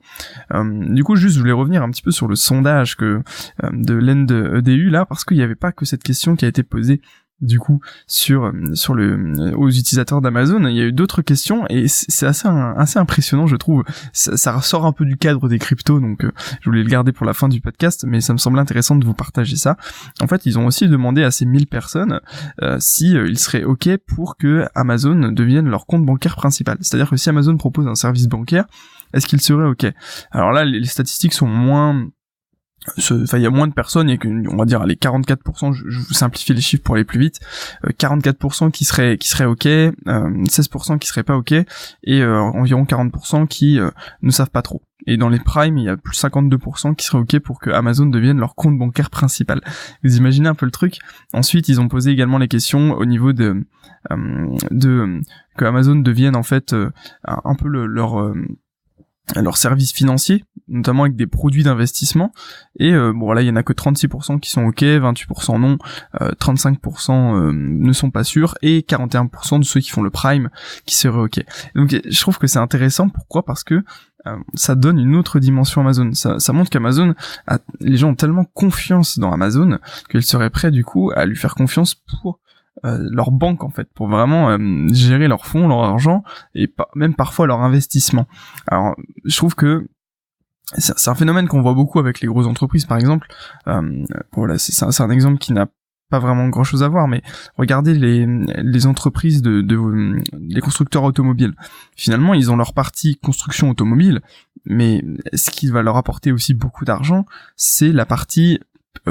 Euh, 0.54 0.64
du 0.94 1.04
coup 1.04 1.16
juste 1.16 1.36
je 1.36 1.40
voulais 1.40 1.54
revenir 1.54 1.82
un 1.82 1.90
petit 1.90 2.02
peu 2.02 2.12
sur 2.12 2.28
le 2.28 2.36
sondage 2.36 2.98
que 2.98 3.22
euh, 3.64 3.70
de 3.72 3.94
l'END-EDU 3.94 4.90
là 4.90 5.06
parce 5.06 5.24
qu'il 5.24 5.38
n'y 5.38 5.44
avait 5.44 5.56
pas 5.56 5.72
que 5.72 5.86
cette 5.86 6.04
question 6.04 6.36
qui 6.36 6.46
a 6.46 6.48
été 6.48 6.64
posée 6.64 7.02
du 7.42 7.60
coup 7.60 7.82
sur 8.08 8.52
sur 8.74 8.96
le 8.96 9.56
aux 9.56 9.70
utilisateurs 9.70 10.22
d'Amazon 10.22 10.66
il 10.68 10.76
y 10.76 10.82
a 10.82 10.86
eu 10.86 10.92
d'autres 10.92 11.22
questions 11.22 11.66
et 11.70 11.88
c'est 11.88 12.26
assez 12.26 12.48
assez 12.48 12.98
impressionnant 13.00 13.48
je 13.48 13.56
trouve. 13.56 13.84
Ça, 14.12 14.38
ça 14.38 14.54
ressort 14.54 14.86
un 14.86 14.92
peu 14.92 15.06
du 15.06 15.18
cadre 15.18 15.48
des 15.48 15.60
cryptos 15.60 16.00
donc 16.00 16.24
euh, 16.24 16.32
je 16.62 16.70
voulais 16.70 16.84
le 16.84 16.90
garder 16.90 17.12
pour 17.12 17.26
la 17.26 17.34
fin 17.34 17.48
du 17.48 17.62
podcast 17.62 18.06
mais 18.08 18.22
ça 18.22 18.34
me 18.34 18.38
semble 18.38 18.58
intéressant 18.60 18.96
de 18.96 19.06
vous 19.06 19.14
partager 19.14 19.56
ça. 19.56 19.78
En 20.22 20.28
fait 20.28 20.46
ils 20.46 20.58
ont 20.58 20.66
aussi 20.66 20.88
demandé 20.88 21.24
à 21.24 21.32
ces 21.32 21.46
1000 21.46 21.68
personnes 21.68 22.22
euh, 22.62 22.78
si 22.80 23.16
euh, 23.16 23.28
il 23.28 23.38
serait 23.38 23.64
ok 23.64 23.90
pour 24.08 24.38
que 24.38 24.66
Amazon 24.74 25.32
devienne 25.32 25.68
leur 25.68 25.86
compte 25.86 26.06
bancaire 26.06 26.36
principal. 26.36 26.78
C'est-à-dire 26.82 27.10
que 27.10 27.18
si 27.18 27.30
Amazon 27.30 27.58
propose 27.58 27.88
un 27.88 27.96
service 27.96 28.28
bancaire 28.28 28.66
est-ce 29.14 29.26
qu'il 29.26 29.40
serait 29.42 29.68
ok? 29.68 29.86
Alors 30.32 30.52
là 30.52 30.66
les 30.66 30.86
statistiques 30.86 31.34
sont 31.34 31.48
moins 31.48 32.08
enfin 32.98 33.38
il 33.38 33.44
y 33.44 33.46
a 33.46 33.50
moins 33.50 33.68
de 33.68 33.74
personnes 33.74 34.10
et 34.10 34.20
on 34.50 34.56
va 34.56 34.66
dire 34.66 34.86
les 34.86 34.96
44% 34.96 35.74
je, 35.74 35.84
je, 35.90 36.00
vous 36.00 36.14
simplifie 36.14 36.54
les 36.54 36.62
chiffres 36.62 36.84
pour 36.84 36.96
aller 36.96 37.04
plus 37.04 37.20
vite 37.20 37.40
44% 37.84 38.66
euh, 38.66 38.70
qui 38.70 38.86
seraient 38.86 39.18
qui 39.18 39.28
seraient 39.28 39.46
ok 39.46 39.66
16% 39.66 40.94
euh, 40.94 40.98
qui 40.98 41.08
seraient 41.08 41.24
pas 41.24 41.36
ok 41.36 41.52
et 41.52 42.22
euh, 42.22 42.40
environ 42.40 42.84
40% 42.84 43.48
qui 43.48 43.80
ne 44.22 44.32
savent 44.32 44.50
pas 44.50 44.62
trop. 44.62 44.82
Et 45.06 45.18
dans 45.18 45.30
les 45.30 45.40
primes 45.40 45.78
il 45.78 45.86
y 45.86 45.90
a 45.90 45.98
plus 45.98 46.18
52% 46.18 46.96
qui 46.96 47.06
seraient 47.06 47.20
ok 47.20 47.40
pour 47.40 47.60
que 47.60 47.70
Amazon 47.70 48.06
devienne 48.06 48.40
leur 48.40 48.56
compte 48.56 48.78
bancaire 48.78 49.10
principal. 49.10 49.62
Vous 50.04 50.18
imaginez 50.18 50.48
un 50.48 50.56
peu 50.56 50.66
le 50.66 50.72
truc. 50.72 51.00
Ensuite 51.34 51.68
ils 51.70 51.80
ont 51.82 51.88
posé 51.88 52.12
également 52.12 52.38
les 52.38 52.48
questions 52.48 52.94
au 52.94 53.06
niveau 53.06 53.34
de 53.34 53.66
de 54.72 55.22
que 55.58 55.66
Amazon 55.66 55.96
devienne 55.96 56.36
en 56.36 56.44
fait 56.44 56.76
un 57.26 57.56
peu 57.56 57.68
le, 57.68 57.86
leur 57.86 58.34
leurs 59.36 59.58
services 59.58 59.92
financiers, 59.92 60.46
notamment 60.68 61.04
avec 61.04 61.16
des 61.16 61.28
produits 61.28 61.64
d'investissement. 61.64 62.32
Et 62.80 62.94
euh, 62.94 63.14
bon 63.14 63.32
là, 63.32 63.42
il 63.42 63.48
y 63.48 63.50
en 63.50 63.56
a 63.56 63.64
que 63.64 63.74
36% 63.74 64.40
qui 64.40 64.50
sont 64.50 64.66
ok, 64.66 64.82
28% 64.82 65.60
non, 65.60 65.78
35% 66.20 67.12
euh, 67.12 67.50
euh, 67.50 67.52
ne 67.54 67.94
sont 67.94 68.12
pas 68.12 68.24
sûrs, 68.24 68.56
et 68.62 68.82
41% 68.82 69.60
de 69.60 69.66
ceux 69.66 69.80
qui 69.80 69.90
font 69.90 70.02
le 70.02 70.10
prime 70.10 70.50
qui 70.86 70.96
seraient 70.96 71.20
ok. 71.20 71.44
Donc 71.76 72.00
je 72.06 72.22
trouve 72.22 72.38
que 72.38 72.48
c'est 72.48 72.60
intéressant. 72.60 73.10
Pourquoi? 73.10 73.44
Parce 73.44 73.64
que 73.64 73.84
ça 74.56 74.76
donne 74.76 75.00
une 75.00 75.16
autre 75.16 75.40
dimension 75.40 75.80
Amazon. 75.80 76.14
Ça, 76.14 76.38
ça 76.38 76.52
montre 76.52 76.70
qu'Amazon, 76.70 77.16
les 77.80 77.96
gens 77.96 78.10
ont 78.10 78.16
tellement 78.16 78.44
confiance 78.44 79.20
dans 79.20 79.32
Amazon 79.32 79.80
qu'ils 80.10 80.24
seraient 80.24 80.50
prêts 80.50 80.70
du 80.70 80.84
coup 80.84 81.12
à 81.16 81.26
lui 81.26 81.38
faire 81.38 81.56
confiance 81.56 81.96
pour 81.96 82.42
euh, 82.86 83.08
leur 83.12 83.32
banque 83.32 83.64
en 83.64 83.70
fait 83.70 83.88
pour 83.94 84.08
vraiment 84.08 84.50
euh, 84.50 84.88
gérer 84.92 85.28
leurs 85.28 85.46
fonds, 85.46 85.68
leur 85.68 85.84
argent 85.84 86.24
et 86.54 86.72
même 86.96 87.16
parfois 87.16 87.48
leur 87.48 87.62
investissement. 87.62 88.28
Alors 88.68 88.96
je 89.26 89.36
trouve 89.36 89.56
que 89.56 89.88
c'est 90.78 91.08
un 91.08 91.16
phénomène 91.16 91.48
qu'on 91.48 91.62
voit 91.62 91.74
beaucoup 91.74 91.98
avec 91.98 92.20
les 92.20 92.28
grosses 92.28 92.46
entreprises 92.46 92.86
par 92.86 92.98
exemple. 92.98 93.28
Euh, 93.68 94.04
voilà, 94.34 94.58
c'est 94.58 94.84
un, 94.84 94.90
un, 95.06 95.10
exemple 95.10 95.38
qui 95.38 95.54
n'a 95.54 95.68
pas 96.10 96.20
vraiment 96.20 96.50
grand 96.50 96.64
chose 96.64 96.84
à 96.84 96.88
voir, 96.88 97.08
mais 97.08 97.22
regardez 97.58 97.94
les, 97.94 98.26
les 98.26 98.86
entreprises 98.86 99.42
de, 99.42 99.62
de, 99.62 100.22
les 100.38 100.62
constructeurs 100.62 101.04
automobiles. 101.04 101.54
Finalement, 101.96 102.34
ils 102.34 102.52
ont 102.52 102.56
leur 102.56 102.74
partie 102.74 103.18
construction 103.18 103.70
automobile, 103.70 104.22
mais 104.66 105.04
ce 105.34 105.52
qui 105.52 105.68
va 105.68 105.82
leur 105.82 105.98
apporter 105.98 106.32
aussi 106.32 106.54
beaucoup 106.54 106.86
d'argent, 106.86 107.26
c'est 107.56 107.92
la 107.92 108.06
partie 108.06 108.60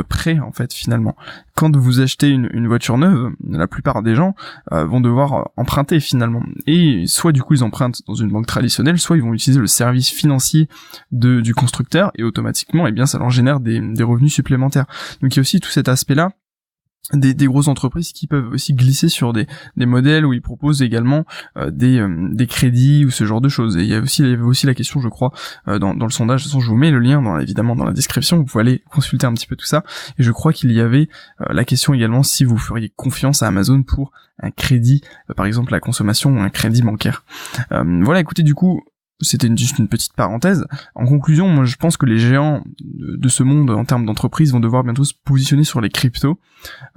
prêt 0.09 0.39
en 0.39 0.53
fait 0.53 0.73
finalement. 0.73 1.17
Quand 1.55 1.75
vous 1.77 2.01
achetez 2.01 2.29
une, 2.29 2.67
voiture 2.67 2.99
neuve, 2.99 3.33
la 3.49 3.67
plupart 3.67 4.03
des 4.03 4.15
gens 4.15 4.35
euh, 4.73 4.85
vont 4.85 5.01
devoir 5.01 5.33
euh, 5.33 5.43
emprunter 5.57 6.01
finalement. 6.01 6.43
Et 6.67 7.05
soit 7.07 7.33
du 7.33 7.43
coup 7.43 7.55
ils 7.55 7.65
empruntent 7.65 8.03
dans 8.07 8.15
une 8.15 8.31
banque 8.31 8.47
traditionnelle, 8.47 8.99
soit 8.99 9.17
ils 9.17 9.23
vont 9.23 9.35
utiliser 9.35 9.61
le 9.61 9.67
service 9.67 10.11
financier 10.11 10.69
de, 11.13 11.41
du 11.41 11.55
constructeur 11.55 12.11
et 12.15 12.23
automatiquement, 12.23 12.87
eh 12.87 12.93
bien 12.93 13.07
ça 13.07 13.19
leur 13.19 13.31
génère 13.31 13.61
des, 13.61 13.81
des 13.81 14.05
revenus 14.05 14.33
supplémentaires. 14.33 14.87
Donc 15.23 15.35
il 15.35 15.37
y 15.37 15.41
a 15.41 15.43
aussi 15.43 15.61
tout 15.61 15.71
cet 15.71 15.89
aspect-là 15.89 16.33
des, 17.13 17.35
des, 17.35 17.47
grosses 17.47 17.69
entreprises 17.69 18.13
qui 18.13 18.27
peuvent 18.27 18.49
aussi 18.49 18.75
glisser 18.75 19.09
sur 19.09 19.33
des, 19.33 19.47
des 19.77 19.87
modèles 19.87 20.27
où 20.27 20.33
ils 20.33 20.43
proposent 20.43 20.83
également 20.83 21.25
euh, 21.57 21.71
des, 21.71 21.99
euh, 22.01 22.29
des 22.33 22.47
crédits 22.47 23.05
ou 23.05 23.11
ce 23.11 23.25
genre 23.25 23.41
de 23.41 23.49
choses. 23.49 23.77
Et 23.77 23.83
il 23.83 23.89
y 23.89 23.95
a 23.95 24.01
aussi, 24.01 24.23
il 24.23 24.31
y 24.31 24.33
avait 24.33 24.43
aussi 24.43 24.67
la 24.67 24.75
question, 24.75 25.01
je 25.01 25.09
crois, 25.09 25.33
euh, 25.69 25.79
dans, 25.79 25.95
dans 25.95 26.07
le 26.07 26.11
sondage. 26.11 26.41
De 26.41 26.45
toute 26.45 26.53
façon, 26.53 26.61
je 26.61 26.69
vous 26.69 26.77
mets 26.77 26.91
le 26.91 26.99
lien 26.99 27.23
dans, 27.23 27.39
évidemment 27.39 27.77
dans 27.77 27.85
la 27.85 27.93
description. 27.93 28.39
Vous 28.39 28.45
pouvez 28.45 28.63
aller 28.63 28.83
consulter 28.91 29.27
un 29.27 29.35
petit 29.35 29.47
peu 29.47 29.57
tout 29.57 29.67
ça. 29.67 29.85
Et 30.19 30.23
je 30.23 30.33
crois 30.33 30.53
qu'il 30.53 30.73
y 30.73 30.81
avait 30.81 31.09
la 31.39 31.65
question 31.65 31.95
également 31.95 32.23
si 32.23 32.45
vous 32.45 32.59
feriez 32.59 32.93
confiance 32.95 33.43
à 33.43 33.47
Amazon 33.49 33.83
pour 33.83 34.11
un 34.43 34.51
crédit, 34.51 35.03
par 35.37 35.47
exemple 35.47 35.73
la 35.73 35.81
consommation 35.81 36.31
ou 36.31 36.41
un 36.41 36.51
crédit 36.51 36.83
bancaire. 36.83 37.25
voilà, 37.71 38.21
écoutez, 38.21 38.43
du 38.43 38.55
coup, 38.55 38.83
c'était 39.21 39.49
juste 39.57 39.79
une 39.79 39.89
petite 39.89 40.13
parenthèse. 40.13 40.67
En 40.95 41.07
conclusion, 41.07 41.49
moi 41.49 41.65
je 41.65 41.77
pense 41.77 41.97
que 41.97 42.07
les 42.07 42.19
géants 42.19 42.63
de, 42.81 43.29
ce 43.29 43.43
monde 43.43 43.71
en 43.71 43.85
termes 43.85 44.05
d'entreprise 44.05 44.53
vont 44.53 44.61
devoir 44.61 44.85
bientôt 44.85 45.05
se 45.05 45.15
positionner 45.25 45.65
sur 45.65 45.81
les 45.81 45.89
cryptos 45.89 46.39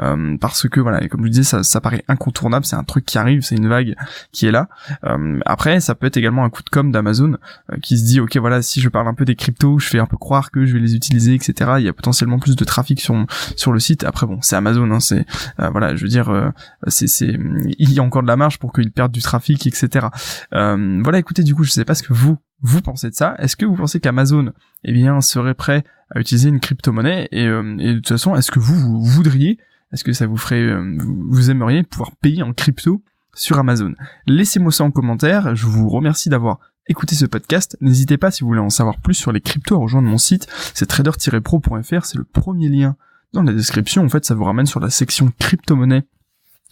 euh, 0.02 0.38
parce 0.40 0.68
que 0.68 0.80
voilà, 0.80 1.08
comme 1.08 1.24
je 1.26 1.30
disais, 1.30 1.44
ça, 1.44 1.64
ça 1.64 1.82
paraît 1.82 2.04
incontournable, 2.08 2.66
c'est 2.66 2.76
un 2.76 2.84
truc 2.84 3.06
qui 3.06 3.18
arrive, 3.18 3.42
c'est 3.42 3.56
une 3.56 3.68
vague 3.68 3.96
qui 4.32 4.48
est 4.48 4.52
là. 4.52 4.70
Euh, 5.06 5.40
après, 5.46 5.80
ça 5.80 5.96
peut 5.96 6.08
être 6.08 6.18
également 6.18 6.44
un 6.44 6.50
coup 6.50 6.64
de 6.64 6.70
com 6.70 6.92
d'Amazon 6.92 7.38
euh, 7.72 7.78
qui 7.82 7.98
se 7.98 8.06
dit 8.06 8.20
ok 8.20 8.38
voilà, 8.38 8.62
si 8.62 8.82
je 8.82 8.90
parle 8.90 9.08
un 9.08 9.14
peu 9.14 9.26
des 9.26 9.36
cryptos, 9.36 9.80
je 9.80 9.88
fais 9.88 10.00
un 10.00 10.06
peu 10.06 10.18
croire 10.18 10.52
que 10.52 10.66
je 10.66 10.74
vais 10.74 10.80
les 10.80 10.96
utiliser, 10.96 11.34
etc. 11.34 11.72
Il 11.78 11.84
y 11.84 11.90
a 11.90 11.94
potentiellement 11.94 12.40
plus 12.40 12.56
de 12.56 12.64
trafic 12.66 13.00
sur 13.00 13.26
sur 13.56 13.72
le 13.72 13.80
site. 13.80 14.04
Après 14.04 14.26
bon, 14.26 14.40
c'est 14.42 14.56
Amazon, 14.56 14.92
hein, 14.92 15.00
c'est 15.00 15.26
voilà, 15.58 15.96
je 15.96 16.04
veux 16.04 16.10
dire, 16.10 16.52
c'est 16.88 17.08
c'est 17.08 17.38
il 17.78 17.94
y 17.94 18.00
a 18.00 18.04
encore 18.04 18.24
de 18.24 18.28
la 18.28 18.36
marge 18.36 18.60
pour 18.60 18.74
qu'ils 18.74 18.92
perdent 18.92 19.12
du 19.12 19.22
trafic, 19.22 19.66
etc. 19.68 20.08
voilà, 20.52 21.18
écoutez, 21.18 21.44
du 21.44 21.56
coup, 21.56 21.64
je 21.64 21.72
sais 21.72 21.86
pas 21.86 21.96
ce 21.96 22.04
que 22.04 22.09
vous, 22.10 22.38
vous 22.62 22.82
pensez 22.82 23.10
de 23.10 23.16
ça 23.16 23.36
Est-ce 23.40 23.56
que 23.56 23.66
vous 23.66 23.76
pensez 23.76 24.00
qu'Amazon, 24.00 24.52
eh 24.84 24.92
bien, 24.92 25.22
serait 25.22 25.54
prêt 25.54 25.84
à 26.12 26.20
utiliser 26.20 26.50
une 26.50 26.60
crypto-monnaie 26.60 27.28
et, 27.32 27.46
euh, 27.46 27.78
et, 27.80 27.94
de 27.94 27.96
toute 27.96 28.10
façon, 28.10 28.36
est-ce 28.36 28.52
que 28.52 28.60
vous, 28.60 28.76
vous 28.76 29.04
voudriez, 29.04 29.60
est-ce 29.94 30.04
que 30.04 30.14
ça 30.14 30.28
vous 30.28 30.38
ferait, 30.38 30.62
euh, 30.62 30.98
vous, 31.00 31.50
aimeriez 31.50 31.84
pouvoir 31.84 32.12
payer 32.18 32.44
en 32.44 32.54
crypto 32.54 33.04
sur 33.34 33.60
Amazon? 33.60 33.94
Laissez-moi 34.28 34.72
ça 34.72 34.84
en 34.84 34.92
commentaire. 34.92 35.56
Je 35.56 35.66
vous 35.66 35.90
remercie 35.90 36.30
d'avoir 36.30 36.60
écouté 36.88 37.16
ce 37.16 37.26
podcast. 37.26 37.78
N'hésitez 37.82 38.18
pas 38.18 38.32
si 38.32 38.42
vous 38.42 38.48
voulez 38.48 38.60
en 38.60 38.70
savoir 38.70 39.00
plus 39.00 39.14
sur 39.14 39.32
les 39.32 39.42
cryptos 39.42 39.76
à 39.76 39.80
rejoindre 39.80 40.08
mon 40.08 40.18
site, 40.18 40.48
c'est 40.74 40.88
trader-pro.fr, 40.88 42.06
c'est 42.06 42.18
le 42.18 42.24
premier 42.24 42.70
lien 42.70 42.96
dans 43.34 43.44
la 43.44 43.54
description. 43.54 44.04
En 44.04 44.10
fait, 44.10 44.26
ça 44.26 44.34
vous 44.34 44.44
ramène 44.44 44.66
sur 44.66 44.80
la 44.80 44.90
section 44.90 45.32
crypto-monnaie 45.38 46.04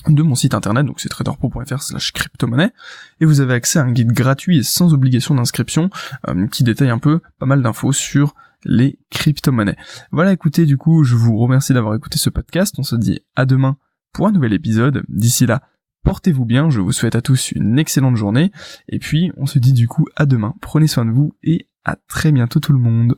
de 0.07 0.23
mon 0.23 0.35
site 0.35 0.53
internet, 0.53 0.85
donc 0.85 0.99
c'est 0.99 1.09
traderpro.fr 1.09 1.81
slash 1.81 2.13
crypto-monnaie, 2.13 2.71
et 3.19 3.25
vous 3.25 3.41
avez 3.41 3.55
accès 3.55 3.79
à 3.79 3.83
un 3.83 3.91
guide 3.91 4.11
gratuit 4.11 4.59
et 4.59 4.63
sans 4.63 4.93
obligation 4.93 5.35
d'inscription 5.35 5.89
euh, 6.27 6.47
qui 6.47 6.63
détaille 6.63 6.89
un 6.89 6.99
peu 6.99 7.19
pas 7.39 7.45
mal 7.45 7.61
d'infos 7.61 7.91
sur 7.91 8.35
les 8.63 8.99
crypto-monnaies. 9.09 9.77
Voilà, 10.11 10.31
écoutez, 10.31 10.65
du 10.65 10.77
coup, 10.77 11.03
je 11.03 11.15
vous 11.15 11.37
remercie 11.37 11.73
d'avoir 11.73 11.95
écouté 11.95 12.17
ce 12.19 12.29
podcast, 12.29 12.75
on 12.77 12.83
se 12.83 12.95
dit 12.95 13.21
à 13.35 13.45
demain 13.45 13.77
pour 14.13 14.27
un 14.27 14.31
nouvel 14.31 14.53
épisode, 14.53 15.03
d'ici 15.09 15.45
là, 15.45 15.61
portez-vous 16.03 16.45
bien, 16.45 16.69
je 16.69 16.79
vous 16.79 16.93
souhaite 16.93 17.15
à 17.15 17.21
tous 17.21 17.51
une 17.51 17.77
excellente 17.77 18.15
journée, 18.15 18.51
et 18.87 18.99
puis 18.99 19.31
on 19.35 19.45
se 19.45 19.59
dit 19.59 19.73
du 19.73 19.87
coup 19.87 20.05
à 20.15 20.25
demain, 20.25 20.53
prenez 20.61 20.87
soin 20.87 21.05
de 21.05 21.11
vous, 21.11 21.35
et 21.43 21.67
à 21.83 21.97
très 22.07 22.31
bientôt 22.31 22.59
tout 22.59 22.73
le 22.73 22.79
monde. 22.79 23.15